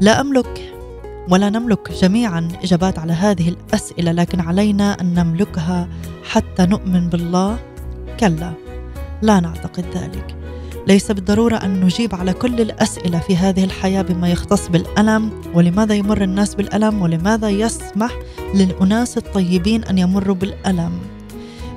لا 0.00 0.20
أملك 0.20 0.79
ولا 1.28 1.50
نملك 1.50 1.92
جميعا 1.92 2.48
إجابات 2.62 2.98
على 2.98 3.12
هذه 3.12 3.48
الأسئلة 3.48 4.12
لكن 4.12 4.40
علينا 4.40 5.00
أن 5.00 5.14
نملكها 5.14 5.88
حتى 6.24 6.66
نؤمن 6.66 7.08
بالله. 7.08 7.58
كلا 8.20 8.52
لا 9.22 9.40
نعتقد 9.40 9.84
ذلك. 9.94 10.36
ليس 10.86 11.12
بالضرورة 11.12 11.56
أن 11.56 11.80
نجيب 11.80 12.14
على 12.14 12.32
كل 12.32 12.60
الأسئلة 12.60 13.18
في 13.18 13.36
هذه 13.36 13.64
الحياة 13.64 14.02
بما 14.02 14.28
يختص 14.28 14.68
بالألم 14.68 15.30
ولماذا 15.54 15.94
يمر 15.94 16.22
الناس 16.22 16.54
بالألم 16.54 17.02
ولماذا 17.02 17.48
يسمح 17.48 18.12
للأناس 18.54 19.18
الطيبين 19.18 19.84
أن 19.84 19.98
يمروا 19.98 20.34
بالألم. 20.34 20.92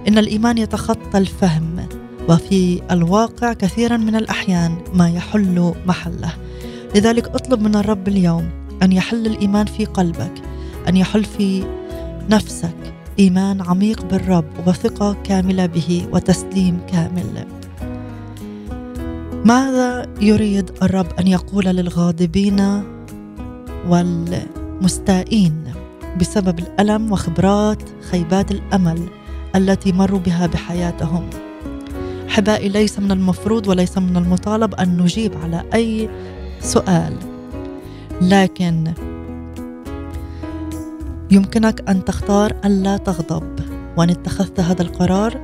إن 0.07 0.17
الإيمان 0.17 0.57
يتخطى 0.57 1.17
الفهم 1.17 1.87
وفي 2.29 2.81
الواقع 2.91 3.53
كثيرا 3.53 3.97
من 3.97 4.15
الأحيان 4.15 4.77
ما 4.93 5.09
يحل 5.09 5.73
محله. 5.85 6.33
لذلك 6.95 7.27
أطلب 7.27 7.61
من 7.61 7.75
الرب 7.75 8.07
اليوم 8.07 8.62
أن 8.83 8.91
يحل 8.91 9.25
الإيمان 9.25 9.65
في 9.65 9.85
قلبك 9.85 10.33
أن 10.89 10.97
يحل 10.97 11.23
في 11.23 11.63
نفسك 12.29 12.93
إيمان 13.19 13.61
عميق 13.61 14.05
بالرب 14.05 14.45
وثقة 14.67 15.17
كاملة 15.23 15.65
به 15.65 16.07
وتسليم 16.11 16.79
كامل. 16.87 17.45
ماذا 19.45 20.05
يريد 20.21 20.71
الرب 20.83 21.07
أن 21.19 21.27
يقول 21.27 21.65
للغاضبين 21.65 22.83
والمستائين 23.87 25.63
بسبب 26.19 26.59
الألم 26.59 27.11
وخبرات 27.11 27.83
خيبات 28.11 28.51
الأمل 28.51 29.07
التي 29.55 29.91
مروا 29.91 30.19
بها 30.19 30.47
بحياتهم؟ 30.47 31.29
احبائي 32.29 32.69
ليس 32.69 32.99
من 32.99 33.11
المفروض 33.11 33.67
وليس 33.67 33.97
من 33.97 34.17
المطالب 34.17 34.75
أن 34.75 34.97
نجيب 34.97 35.31
على 35.43 35.63
أي 35.73 36.09
سؤال. 36.59 37.32
لكن 38.23 38.93
يمكنك 41.31 41.89
أن 41.89 42.05
تختار 42.05 42.55
ألا 42.65 42.97
تغضب. 42.97 43.59
وإن 43.97 44.09
اتخذت 44.09 44.59
هذا 44.59 44.81
القرار 44.81 45.41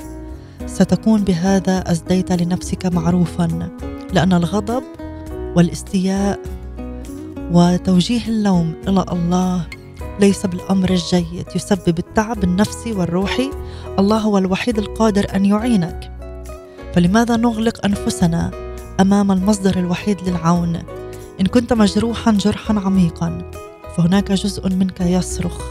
ستكون 0.66 1.24
بهذا 1.24 1.92
أزديت 1.92 2.32
لنفسك 2.32 2.86
معروفا 2.86 3.70
لأن 4.14 4.34
الغضب 4.34 4.84
والاستياء 5.56 6.40
وتوجيه 7.52 8.28
اللوم 8.28 8.74
إلى 8.88 9.06
الله 9.12 9.68
ليس 10.20 10.46
بالأمر 10.46 10.90
الجيد. 10.90 11.46
يسبب 11.56 12.00
التعب 12.00 12.44
النفسي 12.44 12.92
والروحي. 12.92 13.52
الله 14.00 14.18
هو 14.18 14.38
الوحيد 14.38 14.78
القادر 14.78 15.26
أن 15.36 15.46
يعينك. 15.46 16.12
فلماذا 16.94 17.38
نغلق 17.38 17.86
أنفسنا 17.86 18.52
أمام 19.00 19.32
المصدر 19.32 19.80
الوحيد 19.80 20.30
للعون؟ 20.30 20.99
إن 21.42 21.46
كنت 21.46 21.74
مجروحا 21.74 22.32
جرحا 22.32 22.80
عميقا 22.80 23.52
فهناك 23.98 24.32
جزء 24.32 24.70
منك 24.70 25.02
يصرخ. 25.02 25.62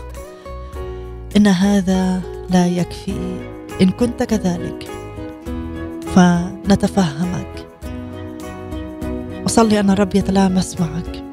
إن 1.37 1.47
هذا 1.47 2.23
لا 2.51 2.67
يكفي. 2.67 3.41
إن 3.83 3.91
كنت 3.91 4.23
كذلك 4.23 4.91
فنتفهمك. 6.15 7.67
أصلي 9.47 9.81
أن 9.81 9.91
الرب 9.91 10.15
يتلامس 10.15 10.81
معك. 10.81 11.25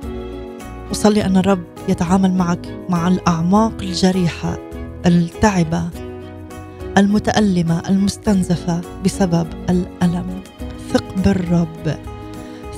أصلي 0.91 1.25
أن 1.25 1.37
الرب 1.37 1.63
يتعامل 1.89 2.33
معك 2.33 2.85
مع 2.89 3.07
الأعماق 3.07 3.73
الجريحة 3.81 4.57
التعبة 5.05 5.89
المتألمة 6.97 7.81
المستنزفة 7.89 8.81
بسبب 9.05 9.47
الألم. 9.69 10.41
ثق 10.93 11.15
بالرب. 11.25 12.14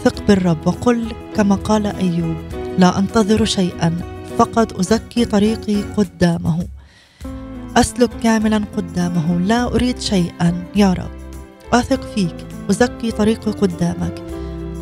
ثق 0.03 0.27
بالرب 0.27 0.67
وقل 0.67 1.11
كما 1.35 1.55
قال 1.55 1.85
أيوب 1.87 2.35
لا 2.77 2.99
أنتظر 2.99 3.45
شيئا 3.45 3.93
فقط 4.37 4.79
أزكي 4.79 5.25
طريقي 5.25 5.81
قدامه. 5.81 6.67
أسلك 7.77 8.09
كاملا 8.23 8.61
قدامه 8.77 9.39
لا 9.39 9.63
أريد 9.63 9.99
شيئا 9.99 10.63
يا 10.75 10.93
رب. 10.93 11.11
اثق 11.73 12.01
فيك 12.15 12.35
أزكي 12.69 13.11
طريقي 13.11 13.51
قدامك. 13.51 14.23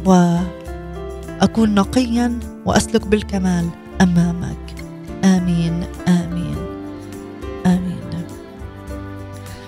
وأكون 0.06 1.76
نقيا 1.76 2.40
وأسلك 2.66 3.08
بالكمال 3.08 3.70
أمامك. 4.02 4.76
آمين 5.24 5.84
آمين 6.08 6.56
آمين. 7.66 7.96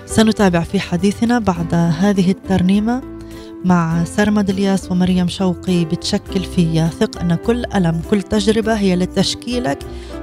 سنتابع 0.06 0.60
في 0.60 0.80
حديثنا 0.80 1.38
بعد 1.38 1.74
هذه 1.74 2.30
الترنيمة. 2.30 3.17
مع 3.64 4.04
سرمد 4.04 4.50
الياس 4.50 4.90
ومريم 4.90 5.28
شوقي 5.28 5.84
بتشكل 5.84 6.44
فيا. 6.44 6.86
ثق 7.00 7.20
أن 7.20 7.34
كل 7.34 7.64
ألم 7.74 8.00
كل 8.10 8.22
تجربة 8.22 8.74
هي 8.74 8.96
لتشكيلك 8.96 9.78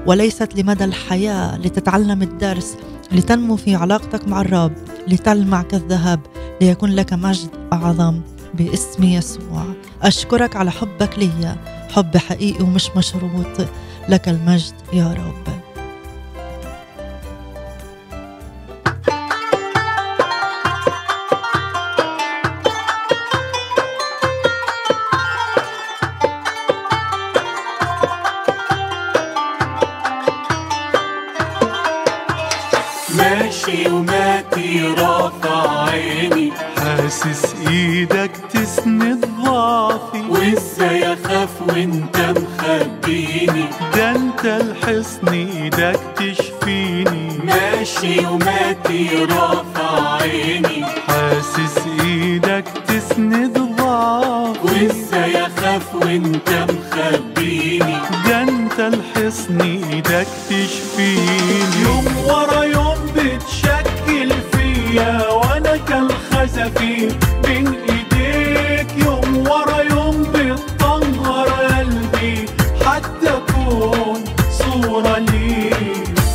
وليست 0.06 0.56
لمدى 0.56 0.84
الحياة. 0.84 1.58
لتتعلم 1.58 2.22
الدرس 2.22 2.76
لتنمو 3.12 3.56
في 3.56 3.76
علاقتك 3.76 4.28
مع 4.28 4.42
الرب 4.42 4.74
لتلمع 5.08 5.62
كالذهب 5.62 6.20
ليكون 6.62 6.90
لك 6.90 7.14
مجد 7.14 7.50
أعظم 7.74 8.22
باسم 8.54 9.04
يسوع. 9.04 9.66
أشكرك 10.02 10.56
على 10.56 10.72
حبك 10.72 11.20
لي 11.20 11.56
حب 11.92 12.18
حقيقي 12.18 12.64
ومش 12.64 12.90
مشروط. 12.98 13.68
لك 14.10 14.30
المجد 14.30 14.74
يا 14.94 15.14
رب. 15.14 15.65
وانت 41.76 42.18
مخبيني 42.18 43.66
ده 43.96 44.12
انت 44.12 44.46
الحصن 44.46 45.28
إيدك 45.28 46.00
تشفيني. 46.16 47.38
ماشي 47.44 48.26
وماتي 48.26 49.26
رافع 49.30 49.65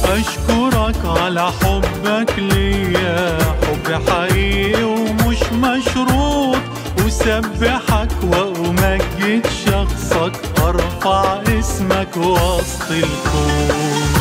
أشكرك 0.05 0.97
على 1.05 1.53
حبك 1.53 2.39
ليا. 2.39 3.39
حب 3.39 4.11
حقيقي 4.11 4.83
ومش 4.85 5.43
مشروط. 5.53 6.59
أسبحك 7.07 8.09
وأمجد 8.23 9.47
شخصك. 9.67 10.33
أرفع 10.65 11.43
اسمك 11.59 12.17
وسط 12.17 12.91
الكون. 12.91 14.20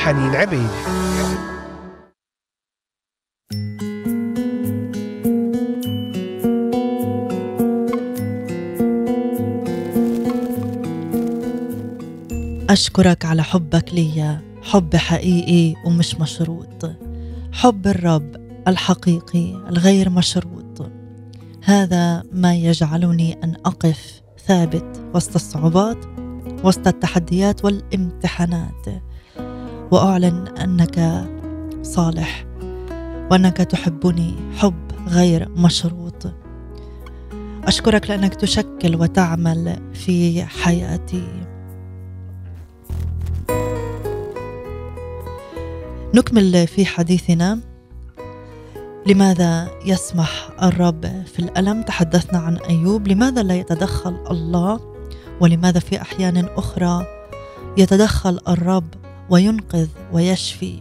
حنين 0.00 0.34
عبيد. 0.34 0.70
أشكرك 12.70 13.24
على 13.24 13.42
حبك 13.42 13.94
ليا 13.94 14.42
حب 14.62 14.96
حقيقي 14.96 15.74
ومش 15.86 16.14
مشروط. 16.14 16.92
حب 17.52 17.86
الرب 17.86 18.36
الحقيقي 18.68 19.54
الغير 19.68 20.10
مشروط. 20.10 20.90
هذا 21.64 22.22
ما 22.32 22.54
يجعلني 22.54 23.44
أن 23.44 23.54
أقف 23.64 24.22
ثابت 24.46 25.02
وسط 25.14 25.34
الصعوبات 25.34 26.04
وسط 26.64 26.86
التحديات 26.86 27.64
والامتحانات. 27.64 29.09
وأعلن 29.90 30.48
أنك 30.48 31.26
صالح 31.82 32.46
وأنك 33.30 33.56
تحبني 33.56 34.34
حب 34.56 34.74
غير 35.08 35.48
مشروط. 35.48 36.32
أشكرك 37.64 38.10
لأنك 38.10 38.34
تشكل 38.34 38.96
وتعمل 38.96 39.76
في 39.94 40.44
حياتي. 40.44 41.28
نكمل 46.14 46.66
في 46.66 46.86
حديثنا. 46.86 47.60
لماذا 49.06 49.70
يسمح 49.86 50.50
الرب 50.62 51.24
في 51.26 51.38
الألم؟ 51.38 51.82
تحدثنا 51.82 52.38
عن 52.38 52.56
أيوب. 52.56 53.08
لماذا 53.08 53.42
لا 53.42 53.54
يتدخل 53.54 54.16
الله؟ 54.30 54.80
ولماذا 55.40 55.80
في 55.80 56.02
أحيان 56.02 56.48
أخرى 56.56 57.06
يتدخل 57.78 58.40
الرب 58.48 58.99
وينقذ 59.30 59.88
ويشفي 60.12 60.74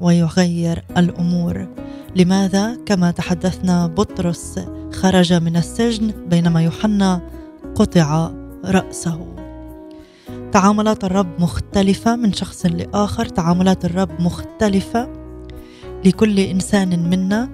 ويغير 0.00 0.84
الأمور. 0.96 1.68
لماذا؟ 2.16 2.78
كما 2.86 3.10
تحدثنا 3.10 3.86
بطرس 3.86 4.60
خرج 4.92 5.32
من 5.32 5.56
السجن 5.56 6.12
بينما 6.28 6.62
يوحنا 6.62 7.20
قطع 7.74 8.30
رأسه. 8.64 9.26
تعاملات 10.52 11.04
الرب 11.04 11.40
مختلفة. 11.40 12.16
من 12.16 12.32
شخص 12.32 12.66
لآخر 12.66 13.26
تعاملات 13.26 13.84
الرب 13.84 14.20
مختلفة 14.20 15.08
لكل 16.04 16.40
إنسان 16.40 17.10
منا. 17.10 17.48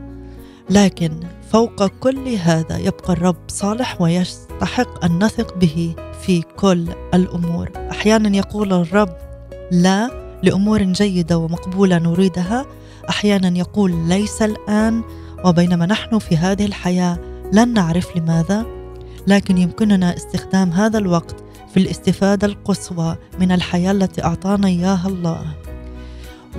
لكن 0.70 1.12
فوق 1.50 1.86
كل 1.86 2.28
هذا 2.28 2.78
يبقى 2.78 3.12
الرب 3.12 3.36
صالح 3.48 4.00
ويستحق 4.00 5.04
أن 5.04 5.24
نثق 5.24 5.58
به 5.58 5.94
في 6.22 6.42
كل 6.56 6.88
الأمور. 7.14 7.70
أحيانا 7.90 8.36
يقول 8.36 8.72
الرب 8.72 9.16
لا 9.72 10.21
لأمور 10.42 10.82
جيدة 10.82 11.38
ومقبولة 11.38 11.98
نريدها 11.98 12.66
أحيانا 13.08 13.58
يقول 13.58 14.08
ليس 14.08 14.42
الآن 14.42 15.02
وبينما 15.44 15.86
نحن 15.86 16.18
في 16.18 16.36
هذه 16.36 16.64
الحياة 16.64 17.18
لن 17.52 17.74
نعرف 17.74 18.16
لماذا 18.16 18.66
لكن 19.26 19.58
يمكننا 19.58 20.16
استخدام 20.16 20.70
هذا 20.70 20.98
الوقت 20.98 21.44
في 21.74 21.80
الاستفادة 21.80 22.46
القصوى 22.46 23.16
من 23.40 23.52
الحياة 23.52 23.92
التي 23.92 24.24
أعطانا 24.24 24.68
إياها 24.68 25.08
الله. 25.08 25.44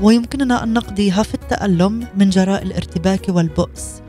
ويمكننا 0.01 0.63
أن 0.63 0.73
نقضيها 0.73 1.23
في 1.23 1.33
التألم 1.33 2.07
من 2.17 2.29
جراء 2.29 2.63
الارتباك 2.63 3.25
والبؤس. 3.29 4.01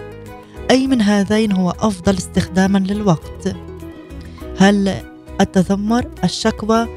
أي 0.70 0.86
من 0.86 1.02
هذين 1.02 1.52
هو 1.52 1.70
أفضل 1.70 2.16
استخداما 2.16 2.78
للوقت؟ 2.78 3.56
هل 4.58 4.94
التذمر 5.40 6.10
الشكوى 6.24 6.88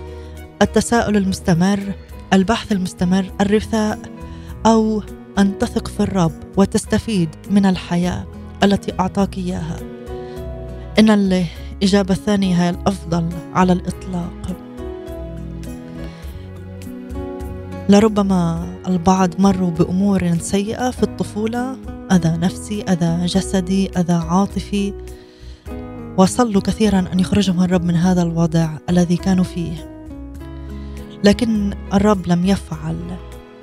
التساؤل 0.61 1.17
المستمر 1.17 1.79
البحث 2.33 2.71
المستمر 2.71 3.31
الرثاء 3.41 3.99
أو 4.65 5.03
أن 5.39 5.57
تثق 5.57 5.87
في 5.87 5.99
الرب 5.99 6.31
وتستفيد 6.57 7.29
من 7.51 7.65
الحياة 7.65 8.25
التي 8.63 8.93
أعطاك 8.99 9.37
إياها. 9.37 9.79
إن 10.99 11.09
الإجابة 11.09 12.13
الثانية 12.13 12.63
هي 12.63 12.69
الأفضل 12.69 13.29
على 13.53 13.73
الإطلاق. 13.73 14.57
لربما 17.89 18.67
البعض 18.87 19.41
مروا 19.41 19.71
بأمور 19.71 20.37
سيئة 20.37 20.91
في 20.91 21.03
الطفولة 21.03 21.77
أذى 22.11 22.37
نفسي 22.37 22.81
أذى 22.81 23.25
جسدي 23.25 23.89
أذى 23.97 24.13
عاطفي. 24.13 24.93
وصلوا 26.17 26.61
كثيرا 26.61 26.99
أن 27.13 27.19
يخرجهم 27.19 27.63
الرب 27.63 27.83
من 27.83 27.95
هذا 27.95 28.21
الوضع 28.21 28.69
الذي 28.89 29.17
كانوا 29.17 29.43
فيه. 29.43 29.96
لكن 31.23 31.73
الرب 31.93 32.27
لم 32.27 32.45
يفعل 32.45 32.97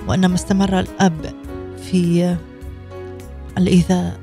وإنما 0.08 0.34
استمر 0.34 0.80
الأب 0.80 1.34
في 1.82 2.36
الإيذاء 3.58 4.20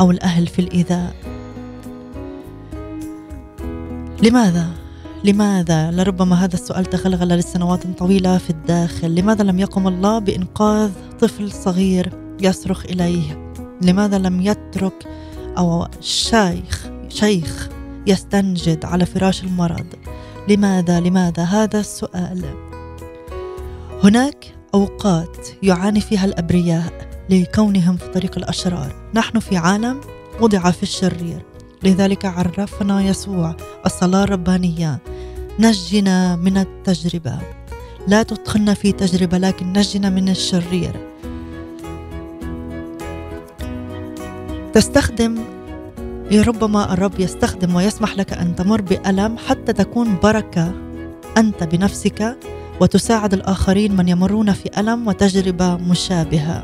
أو 0.00 0.10
الأهل 0.10 0.46
في 0.46 0.58
الإيذاء 0.58 1.14
لماذا؟ 4.22 4.68
لماذا؟ 5.24 5.90
لربما 5.90 6.44
هذا 6.44 6.54
السؤال 6.54 6.84
تغلغل 6.84 7.28
لسنوات 7.28 7.86
طويلة 7.98 8.38
في 8.38 8.50
الداخل 8.50 9.14
لماذا 9.14 9.44
لم 9.44 9.58
يقم 9.58 9.88
الله 9.88 10.18
بإنقاذ 10.18 10.90
طفل 11.20 11.52
صغير 11.52 12.12
يصرخ 12.40 12.84
إليه؟ 12.84 13.52
لماذا 13.82 14.18
لم 14.18 14.40
يترك 14.40 15.06
أو 15.58 15.86
شيخ 16.00 16.90
شيخ 17.08 17.68
يستنجد 18.06 18.84
على 18.84 19.06
فراش 19.06 19.44
المرض؟ 19.44 19.86
لماذا؟ 20.48 21.00
لماذا؟ 21.00 21.42
هذا 21.42 21.80
السؤال 21.80 22.44
هناك 24.04 24.54
أوقات 24.74 25.48
يعاني 25.62 26.00
فيها 26.00 26.24
الأبرياء 26.24 26.92
لكونهم 27.30 27.96
في 27.96 28.08
طريق 28.08 28.38
الأشرار 28.38 28.94
نحن 29.14 29.38
في 29.38 29.56
عالم 29.56 30.00
وضع 30.40 30.70
في 30.70 30.82
الشرير 30.82 31.42
لذلك 31.82 32.24
عرفنا 32.24 33.02
يسوع 33.02 33.56
الصلاة 33.86 34.24
الربانية 34.24 34.98
نجنا 35.58 36.36
من 36.36 36.58
التجربة 36.58 37.38
لا 38.08 38.22
تدخلنا 38.22 38.74
في 38.74 38.92
تجربة 38.92 39.38
لكن 39.38 39.72
نجنا 39.72 40.10
من 40.10 40.28
الشرير 40.28 41.08
تستخدم 44.72 45.38
ربما 46.30 46.92
الرب 46.92 47.20
يستخدم 47.20 47.74
ويسمح 47.74 48.16
لك 48.16 48.32
أن 48.32 48.54
تمر 48.54 48.80
بألم 48.80 49.36
حتى 49.48 49.72
تكون 49.72 50.16
بركة 50.22 50.72
أنت 51.36 51.64
بنفسك 51.64 52.36
وتساعد 52.80 53.32
الآخرين 53.32 53.96
من 53.96 54.08
يمرون 54.08 54.52
في 54.52 54.70
ألم 54.78 55.08
وتجربة 55.08 55.76
مشابهة. 55.76 56.62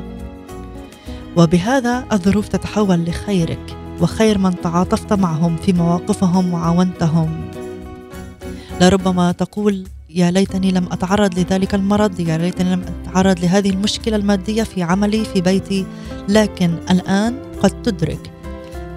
وبهذا 1.37 2.05
الظروف 2.11 2.47
تتحول 2.47 3.05
لخيرك 3.05 3.77
وخير 4.01 4.37
من 4.37 4.61
تعاطفت 4.61 5.13
معهم 5.13 5.57
في 5.57 5.73
مواقفهم 5.73 6.53
وعاونتهم. 6.53 7.51
لربما 8.81 9.31
تقول 9.31 9.83
يا 10.09 10.31
ليتني 10.31 10.71
لم 10.71 10.85
أتعرض 10.91 11.39
لذلك 11.39 11.75
المرض 11.75 12.19
يا 12.19 12.37
ليتني 12.37 12.75
لم 12.75 12.81
أتعرض 12.81 13.39
لهذه 13.39 13.69
المشكلة 13.69 14.15
المادية 14.15 14.63
في 14.63 14.83
عملي 14.83 15.25
في 15.25 15.41
بيتي 15.41 15.85
لكن 16.29 16.75
الآن 16.91 17.35
قد 17.63 17.81
تدرك 17.81 18.31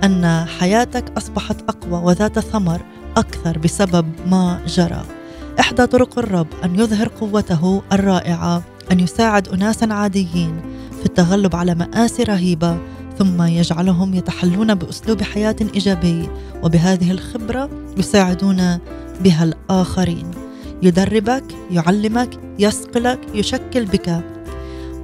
أن 0.04 0.44
حياتك 0.58 1.04
أصبحت 1.16 1.56
أقوى 1.68 2.02
وذات 2.04 2.38
ثمر 2.38 2.80
أكثر 3.16 3.58
بسبب 3.58 4.06
ما 4.26 4.60
جرى. 4.66 5.04
إحدى 5.60 5.86
طرق 5.86 6.18
الرب 6.18 6.46
أن 6.64 6.80
يظهر 6.80 7.08
قوته 7.08 7.82
الرائعة 7.92 8.62
أن 8.92 9.00
يساعد 9.00 9.48
اناسا 9.48 9.88
عاديين 9.90 10.60
في 11.00 11.06
التغلب 11.06 11.56
على 11.56 11.74
مآسي 11.74 12.22
رهيبة 12.22 12.78
ثم 13.18 13.42
يجعلهم 13.42 14.14
يتحلون 14.14 14.74
بأسلوب 14.74 15.22
حياة 15.22 15.56
إيجابي 15.74 16.28
وبهذه 16.62 17.10
الخبرة 17.10 17.70
يساعدون 17.96 18.78
بها 19.20 19.44
الآخرين. 19.44 20.30
يدربك 20.82 21.44
يعلمك 21.70 22.30
يصقلك 22.58 23.20
يشكل 23.34 23.84
بك 23.84 24.20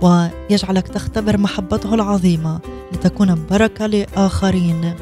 ويجعلك 0.03 0.89
تختبر 0.89 1.39
محبته 1.39 1.95
العظيمة. 1.95 2.61
لتكون 2.93 3.47
بركة 3.51 3.87
لآخرين. 3.87 4.95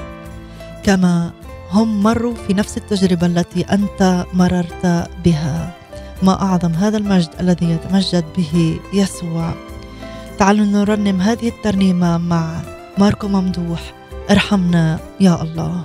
كما 0.83 1.31
هم 1.71 2.03
مروا 2.03 2.35
في 2.47 2.55
نفس 2.55 2.77
التجربة 2.77 3.27
التي 3.27 3.63
أنت 3.63 4.27
مررت 4.35 5.09
بها. 5.25 5.75
ما 6.23 6.43
أعظم 6.43 6.73
هذا 6.73 6.97
المجد 6.97 7.29
الذي 7.41 7.71
يتمجد 7.71 8.25
به 8.37 8.81
يسوع. 8.93 9.55
تعالوا 10.39 10.67
نرنم 10.67 11.21
هذه 11.21 11.49
الترنيمة 11.49 12.19
مع 12.19 12.61
ماركو 12.99 13.29
ممدوح. 13.29 13.93
ارحمنا 14.31 14.99
يا 15.21 15.43
الله. 15.43 15.83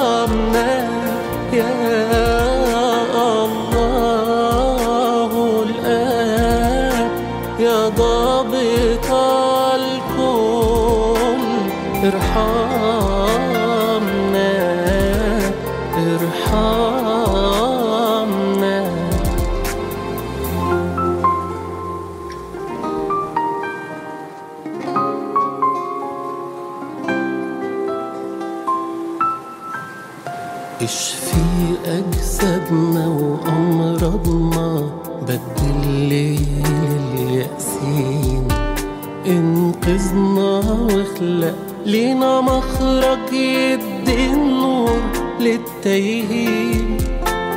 لينا 41.90 42.42
مخرج 42.42 43.34
يدي 43.34 44.26
النور 44.26 45.02
للتايهين 45.40 46.98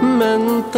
ما 0.03 0.35
انت 0.35 0.77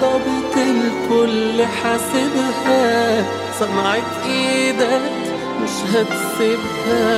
ضابط 0.00 0.54
الكل 0.56 1.64
حاسبها 1.64 3.24
صنعت 3.60 4.12
إيدك 4.26 5.12
مش 5.62 5.76
هتسيبها. 5.92 7.14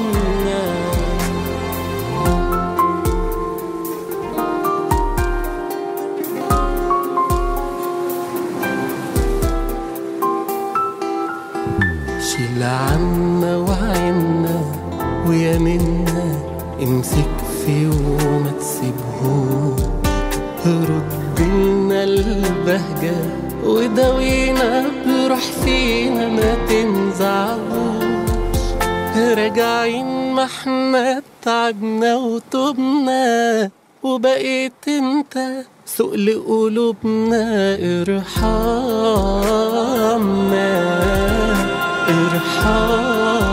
شيل 12.21 12.63
عنا 12.63 13.57
وعنا 13.57 14.61
ويا 15.27 15.59
منا 15.59 16.25
امسك 16.83 17.35
في 17.65 17.87
وما 17.87 18.53
تسيبهوش. 18.61 19.83
ردنا 20.67 22.05
البهجة 22.05 23.15
وداوينا 23.67 24.85
راجعين 29.33 30.35
ما 30.35 30.45
إحنا 30.45 31.23
تعبنا 31.43 32.17
وتوبنا 32.17 33.71
وبقيت 34.03 34.89
انت 34.89 35.65
سوق 35.87 36.15
لقلوبنا. 36.15 37.75
ارحمنا 38.03 39.13
ارحمنا. 42.09 43.52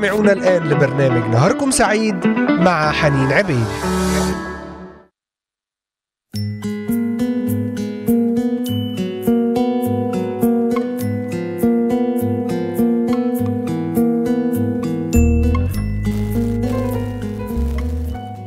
تستمعون 0.00 0.28
الآن 0.28 0.68
لبرنامج 0.68 1.34
نهاركم 1.34 1.70
سعيد 1.70 2.26
مع 2.50 2.92
حنين 2.92 3.32
عبيد. 3.32 3.66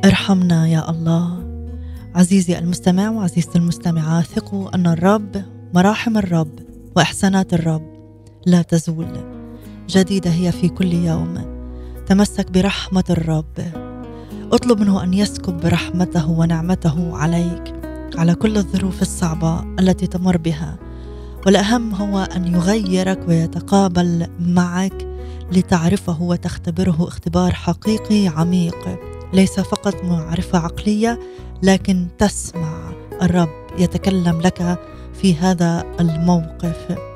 ارحمنا 0.06 0.68
يا 0.68 0.90
الله. 0.90 1.44
عزيزي 2.16 2.60
المستمع 2.60 3.10
وعزيزتي 3.10 3.58
المستمعة 3.58 4.22
ثقوا 4.22 4.76
أن 4.76 4.88
الرب 4.88 5.46
مراحم 5.74 6.18
الرب 6.18 6.60
وإحسانات 6.96 7.54
الرب 7.54 7.94
لا 8.46 8.62
تزول. 8.62 9.33
جديدة 9.90 10.30
هي 10.30 10.52
في 10.52 10.70
كل 10.70 10.94
يوم. 10.94 11.54
تمسك 12.08 12.52
برحمة 12.52 13.04
الرب. 13.10 13.72
اطلب 14.52 14.80
منه 14.80 15.04
أن 15.04 15.14
يسكب 15.14 15.60
برحمته 15.60 16.30
ونعمته 16.30 17.18
عليك 17.18 17.74
على 18.16 18.36
كل 18.36 18.58
الظروف 18.58 19.02
الصعبة 19.02 19.64
التي 19.80 20.08
تمر 20.08 20.38
بها. 20.38 20.78
والأهم 21.46 21.94
هو 21.94 22.20
أن 22.36 22.54
يغيرك 22.56 23.20
ويتقابل 23.28 24.28
معك 24.40 25.08
لتعرفه 25.52 26.22
وتختبره 26.22 26.96
اختبار 27.00 27.54
حقيقي 27.54 28.28
عميق. 28.28 29.00
ليس 29.34 29.60
فقط 29.60 30.04
معرفة 30.04 30.60
عقلية 30.60 31.20
لكن 31.64 32.08
تسمع. 32.18 32.92
الرب 33.22 33.50
يتكلم 33.80 34.42
لك 34.42 34.80
في 35.14 35.36
هذا 35.36 35.84
الموقف. 36.00 37.13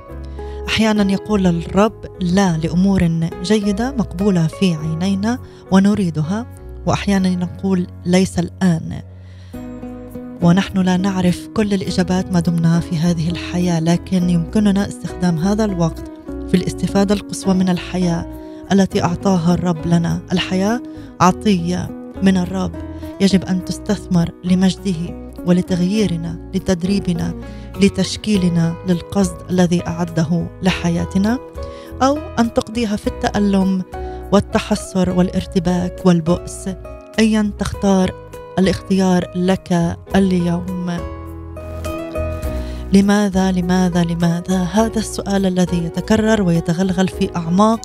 أحيانا 0.67 1.11
يقول 1.11 1.47
الرب 1.47 2.05
لا 2.21 2.57
لأمور 2.57 3.09
جيدة 3.43 3.91
مقبولة 3.91 4.47
في 4.47 4.75
عينينا 4.75 5.39
ونريدها 5.71 6.45
وأحيانا 6.85 7.29
نقول 7.29 7.87
ليس 8.05 8.39
الآن. 8.39 9.01
ونحن 10.41 10.77
لا 10.77 10.97
نعرف 10.97 11.47
كل 11.47 11.73
الإجابات 11.73 12.31
ما 12.33 12.39
دمنا 12.39 12.79
في 12.79 12.97
هذه 12.97 13.29
الحياة 13.29 13.79
لكن 13.79 14.29
يمكننا 14.29 14.87
استخدام 14.87 15.37
هذا 15.37 15.65
الوقت 15.65 16.11
في 16.47 16.53
الاستفادة 16.53 17.15
القصوى 17.15 17.53
من 17.53 17.69
الحياة 17.69 18.25
التي 18.71 19.03
أعطاها 19.03 19.53
الرب 19.53 19.87
لنا. 19.87 20.19
الحياة 20.31 20.81
عطية 21.21 22.11
من 22.23 22.37
الرب. 22.37 22.71
يجب 23.21 23.45
أن 23.45 23.65
تستثمر 23.65 24.31
لمجده. 24.43 25.26
ولتغييرنا 25.47 26.49
لتدريبنا 26.55 27.33
لتشكيلنا 27.81 28.75
للقصد 28.87 29.35
الذي 29.49 29.87
أعده 29.87 30.47
لحياتنا 30.63 31.39
أو 32.01 32.17
أن 32.39 32.53
تقضيها 32.53 32.95
في 32.95 33.07
التألم 33.07 33.83
والتحسر 34.31 35.09
والارتباك 35.09 36.05
والبؤس 36.05 36.69
ايا 37.19 37.51
تختار 37.59 38.27
الاختيار 38.59 39.31
لك 39.35 39.97
اليوم. 40.15 40.97
لماذا 42.93 43.51
لماذا 43.51 44.03
لماذا؟ 44.03 44.63
هذا 44.63 44.99
السؤال 44.99 45.45
الذي 45.45 45.85
يتكرر 45.85 46.41
ويتغلغل 46.41 47.07
في 47.07 47.35
أعماق 47.35 47.79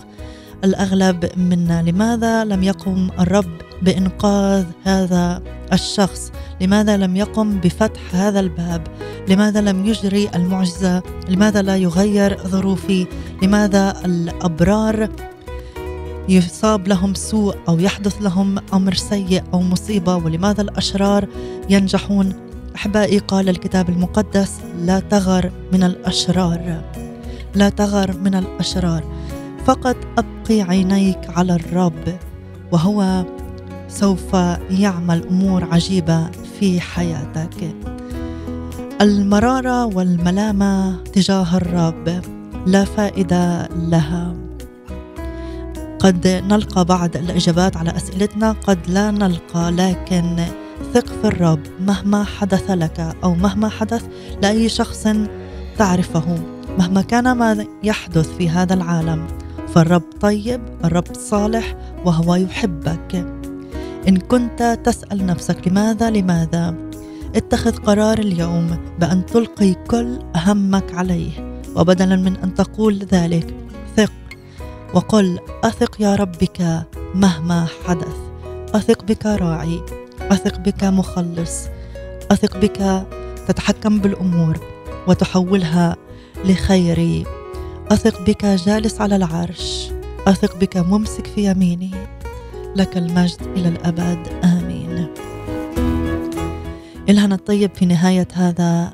الأغلب 0.65 1.31
منا. 1.37 1.83
لماذا 1.83 2.45
لم 2.45 2.63
يقم 2.63 3.11
الرب 3.19 3.62
بإنقاذ 3.83 4.65
هذا 4.85 5.43
الشخص؟ 5.73 6.33
لماذا 6.61 6.97
لم 6.97 7.17
يقم 7.17 7.61
بفتح 7.61 8.01
هذا 8.13 8.41
الباب؟ 8.41 8.83
لماذا 9.29 9.61
لم 9.61 9.87
يجري 9.87 10.29
المعجزة؟ 10.35 11.03
لماذا 11.29 11.63
لا 11.63 11.77
يغير 11.77 12.39
ظروفي؟ 12.47 13.07
لماذا 13.43 14.03
الأبرار 14.05 15.09
يصاب 16.29 16.89
لهم 16.89 17.15
سوء 17.15 17.55
أو 17.69 17.79
يحدث 17.79 18.23
لهم 18.23 18.59
أمر 18.75 18.95
سيء 18.95 19.43
أو 19.55 19.63
مصيبة؟ 19.63 20.17
ولماذا 20.17 20.63
الأشرار 20.63 21.29
ينجحون؟ 21.71 22.33
أحبائي 22.77 23.19
قال 23.19 23.49
الكتاب 23.49 23.89
المقدس 23.89 24.61
لا 24.79 25.01
تغر 25.01 25.51
من 25.73 25.83
الأشرار. 25.83 26.83
لا 27.55 27.69
تغر 27.69 28.17
من 28.19 28.35
الأشرار. 28.35 29.05
فقط 29.65 29.97
أبقي 30.19 30.63
عينيك 30.63 31.19
على 31.29 31.55
الرب 31.55 32.19
وهو 32.73 33.25
سوف 33.93 34.35
يعمل 34.71 35.27
أمور 35.27 35.65
عجيبة 35.65 36.31
في 36.61 36.81
حياتك. 36.81 37.75
المرارة 39.01 39.87
والملامة 39.87 41.03
تجاه 41.03 41.57
الرب 41.57 42.23
لا 42.67 42.85
فائدة 42.85 43.67
لها. 43.67 44.35
قد 45.99 46.43
نلقى 46.49 46.85
بعض 46.85 47.17
الإجابات 47.17 47.77
على 47.77 47.97
أسئلتنا 47.97 48.53
قد 48.53 48.79
لا 48.89 49.11
نلقى 49.11 49.71
لكن 49.71 50.37
ثق 50.95 51.07
في 51.07 51.25
الرب 51.25 51.61
مهما 51.81 52.25
حدث 52.25 52.71
لك 52.71 53.17
أو 53.25 53.35
مهما 53.35 53.69
حدث 53.69 54.05
لأي 54.43 54.69
شخص 54.69 55.09
تعرفه. 55.79 56.39
مهما 56.79 57.03
كان 57.03 57.33
ما 57.33 57.67
يحدث 57.83 58.37
في 58.37 58.51
هذا 58.51 58.75
العالم 58.75 59.27
فالرب 59.75 60.03
طيب 60.21 60.61
الرب 60.85 61.15
صالح 61.15 61.77
وهو 62.05 62.35
يحبك. 62.35 63.42
إن 64.09 64.17
كنت 64.17 64.79
تسأل 64.85 65.27
نفسك 65.27 65.69
لماذا 65.69 66.11
لماذا؟ 66.11 66.75
اتخذ 67.35 67.77
قرار 67.77 68.19
اليوم 68.19 68.79
بأن 69.01 69.27
تلقي 69.27 69.75
كل 69.75 70.19
همك 70.37 70.95
عليه 70.95 71.63
وبدلا 71.77 72.17
من 72.17 72.37
أن 72.37 72.55
تقول 72.55 72.99
ذلك 72.99 73.55
ثق. 73.97 74.13
وقل 74.95 75.39
أثق 75.65 76.01
يا 76.01 76.15
رب 76.15 76.33
بك 76.33 76.87
مهما 77.15 77.67
حدث. 77.87 78.17
أثق 78.75 79.05
بك 79.05 79.27
راعي. 79.27 79.81
أثق 80.21 80.59
بك 80.59 80.85
مخلص. 80.85 81.69
أثق 82.31 82.57
بك 82.57 83.07
تتحكم 83.49 83.99
بالأمور 83.99 84.61
وتحولها 85.09 85.97
لخيري 86.45 87.27
أثق 87.91 88.23
بك 88.27 88.45
جالس 88.45 89.01
على 89.01 89.17
العرش. 89.17 89.91
أثق 90.27 90.57
بك 90.57 90.77
ممسك 90.77 91.27
في 91.27 91.51
يميني. 91.51 91.91
لك 92.77 92.97
المجد 92.97 93.43
إلى 93.43 93.69
الأبد 93.69 94.29
آمين. 94.45 95.09
إلهنا 97.09 97.35
الطيب 97.35 97.75
في 97.75 97.87
نهاية 97.87 98.29
هذا 98.33 98.93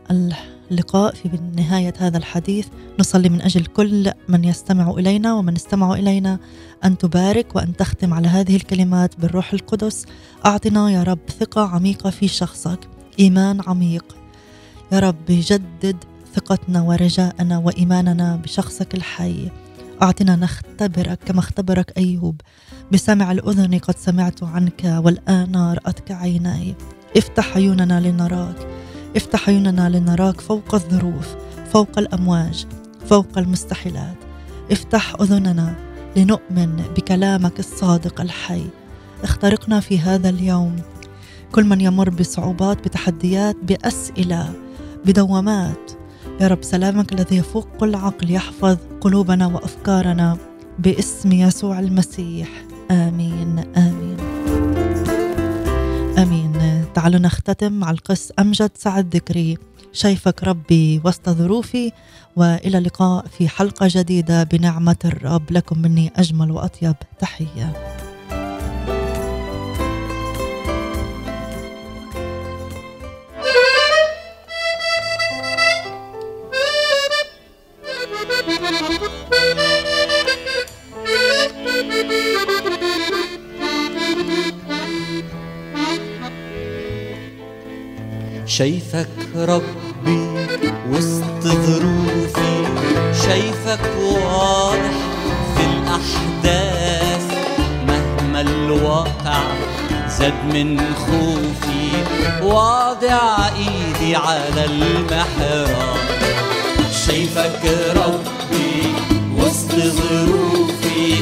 اللقاء 0.70 1.14
في 1.14 1.28
نهاية 1.56 1.94
هذا 1.98 2.18
الحديث 2.18 2.66
نصلي 2.98 3.28
من 3.28 3.42
أجل 3.42 3.66
كل 3.66 4.12
من 4.28 4.44
يستمع 4.44 4.90
إلينا 4.90 5.34
ومن 5.34 5.56
استمعوا 5.56 5.96
إلينا 5.96 6.38
أن 6.84 6.98
تبارك 6.98 7.56
وأن 7.56 7.76
تختم 7.76 8.14
على 8.14 8.28
هذه 8.28 8.56
الكلمات 8.56 9.20
بالروح 9.20 9.52
القدس. 9.52 10.06
أعطنا 10.46 10.90
يا 10.90 11.02
رب 11.02 11.18
ثقة 11.40 11.68
عميقة 11.68 12.10
في 12.10 12.28
شخصك 12.28 12.78
إيمان 13.18 13.60
عميق. 13.66 14.16
يا 14.92 14.98
رب 14.98 15.24
جدد 15.28 15.96
ثقتنا 16.34 16.82
ورجاءنا 16.82 17.58
وإيماننا 17.58 18.36
بشخصك 18.36 18.94
الحي. 18.94 19.50
أعطنا 20.02 20.36
نختبرك 20.36 21.18
كما 21.26 21.38
اختبرك 21.38 21.92
أيوب. 21.98 22.40
بسمع 22.92 23.32
الأذن 23.32 23.78
قد 23.78 23.98
سمعت 23.98 24.42
عنك 24.42 25.00
والآن 25.04 25.56
رأتك 25.56 26.10
عيناي. 26.10 26.74
افتح 27.16 27.56
عيوننا 27.56 28.00
لنراك. 28.00 28.68
افتح 29.16 29.48
عيوننا 29.48 29.88
لنراك 29.88 30.40
فوق 30.40 30.74
الظروف 30.74 31.36
فوق 31.72 31.98
الأمواج 31.98 32.66
فوق 33.06 33.38
المستحيلات. 33.38 34.16
افتح 34.72 35.14
أذننا 35.20 35.74
لنؤمن 36.16 36.76
بكلامك 36.96 37.58
الصادق 37.58 38.20
الحي. 38.20 38.66
اخترقنا 39.22 39.80
في 39.80 39.98
هذا 39.98 40.28
اليوم. 40.28 40.76
كل 41.52 41.64
من 41.64 41.80
يمر 41.80 42.10
بصعوبات 42.10 42.84
بتحديات 42.84 43.56
بأسئلة 43.62 44.52
بدوامات. 45.04 45.90
يا 46.40 46.48
رب 46.48 46.62
سلامك 46.62 47.12
الذي 47.12 47.36
يفوق 47.36 47.68
كل 47.80 47.94
عقل 47.94 48.30
يحفظ 48.30 48.76
قلوبنا 49.00 49.46
وأفكارنا 49.46 50.36
باسم 50.78 51.32
يسوع 51.32 51.78
المسيح. 51.78 52.48
آمين 52.90 53.58
آمين. 53.76 54.16
آمين. 56.18 56.52
تعالوا 56.94 57.20
نختتم 57.20 57.72
مع 57.72 57.90
القس. 57.90 58.32
أمجد 58.38 58.70
سعد 58.74 59.16
ذكري. 59.16 59.58
شايفك 59.92 60.44
ربي 60.44 61.00
وسط 61.04 61.28
ظروفي. 61.28 61.92
وإلى 62.36 62.78
اللقاء 62.78 63.26
في 63.26 63.48
حلقة 63.48 63.86
جديدة 63.90 64.44
بنعمة 64.44 64.96
الرب. 65.04 65.52
لكم 65.52 65.78
مني 65.78 66.12
أجمل 66.16 66.50
وأطيب 66.50 66.96
تحية. 67.18 67.97
شايفك 88.58 89.08
ربي 89.36 90.46
وسط 90.90 91.42
ظروفي 91.42 92.66
شايفك 93.24 93.80
واضح 94.00 94.96
في 95.56 95.64
الأحداث. 95.64 97.24
مهما 97.86 98.40
الواقع 98.40 99.42
زاد 100.08 100.34
من 100.54 100.80
خوفي 100.94 101.90
واضع 102.42 103.48
إيدي 103.56 104.16
على 104.16 104.64
المحراب. 104.64 105.96
شايفك 107.06 107.64
ربي 107.96 108.82
وسط 109.36 109.74
ظروفي 109.74 111.14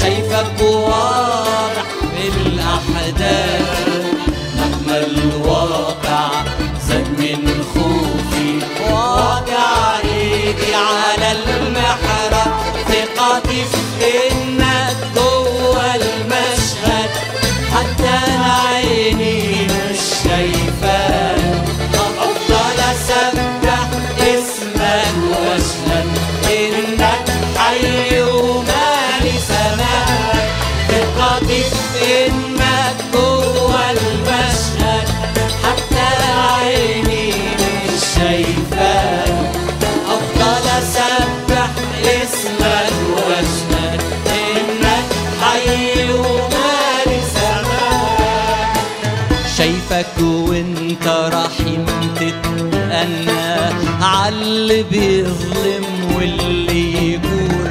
شايفك 0.00 0.62
واضح 0.62 1.84
في 2.16 2.28
الأحداث. 2.46 3.90
مهما 4.56 5.06
الواقع 5.06 6.49
زاد 6.90 7.08
من 7.08 7.64
خوفي. 7.74 8.58
واقع 8.92 9.98
ايدي 10.04 10.74
على 10.74 11.32
المحراب. 11.32 12.52
ثقتي 12.88 13.64
في 13.64 14.32
انك 14.32 14.96
جوه 15.16 15.94
المشهد. 15.94 17.10
حتى 17.72 18.16
عيني 18.42 19.39
عاللي 54.80 54.98
بيظلم 54.98 56.14
واللي 56.16 57.12
يجور 57.12 57.70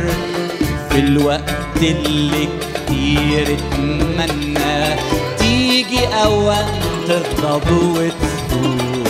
في 0.89 0.99
الوقت 0.99 1.81
اللي 1.81 2.47
كتير 2.61 3.57
اتمنى. 3.57 4.95
تيجي 5.39 6.07
اوام 6.07 6.67
تغضب 7.07 7.71
وتثور 7.71 9.05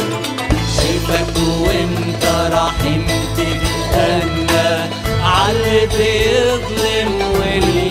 شايفك 0.77 1.37
وانت 1.61 2.51
رحيم 2.53 3.05
تتأنى 3.37 4.89
عاللي 5.23 5.87
بيظلم 5.97 7.11
واللي 7.39 7.88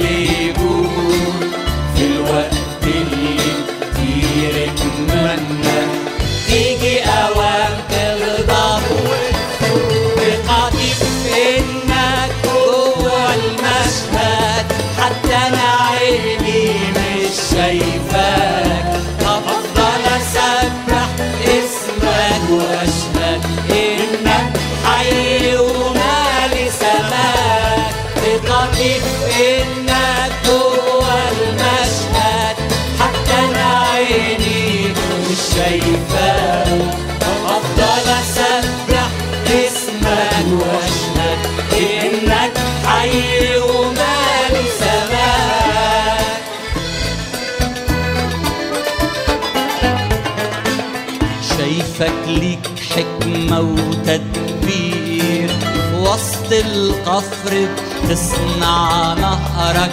حكمة 52.98 53.60
وتدبير. 53.60 55.50
وسط 55.94 56.52
القفر 56.52 57.68
بتصنع 58.04 59.14
نهرك 59.14 59.90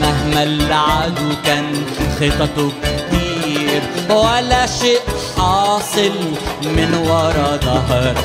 مهما 0.00 0.42
العدو 0.42 1.28
كان 1.44 1.74
خططه 2.20 2.72
كتير. 2.82 3.82
ولا 4.10 4.66
شيء 4.66 5.00
حاصل 5.38 6.12
من 6.64 6.94
ورا 6.94 7.56
ظهرك 7.56 8.16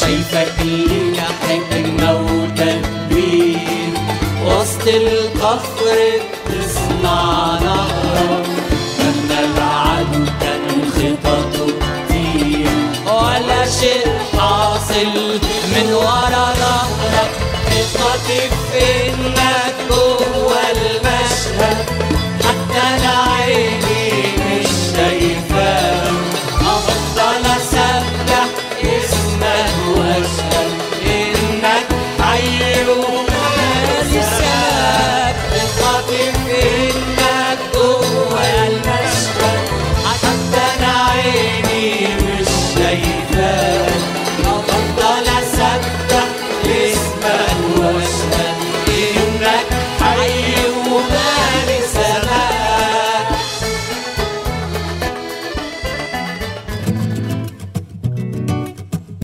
شايفك 0.00 0.52
ليك 0.60 1.20
حكمة 1.48 2.20
وتدبير. 2.20 3.92
وسط 4.46 4.86
القفر 4.88 5.98
بتصنع 6.46 7.58
نهرك. 7.60 8.41
شيء 13.80 14.06
حاصل 14.38 15.16
من 15.74 15.92
ورا 15.94 16.46
ظهرك. 16.60 17.30
الطريق 17.72 18.52
إنك 18.74 19.74
جوه 19.90 20.56
المشهد. 20.70 21.86
حتى 22.44 22.80
أنا 22.94 23.14
عيني 23.32 24.06
مش 24.38 24.68
شايفاك 24.96 26.12
أفضل 26.60 27.44
أسبح 27.56 28.48
اسمك 28.82 29.74
وأشهد. 29.96 30.70
إنك 31.06 31.86
حي 32.20 32.60
وحاسسك 32.88 34.36
الطريق 35.62 36.36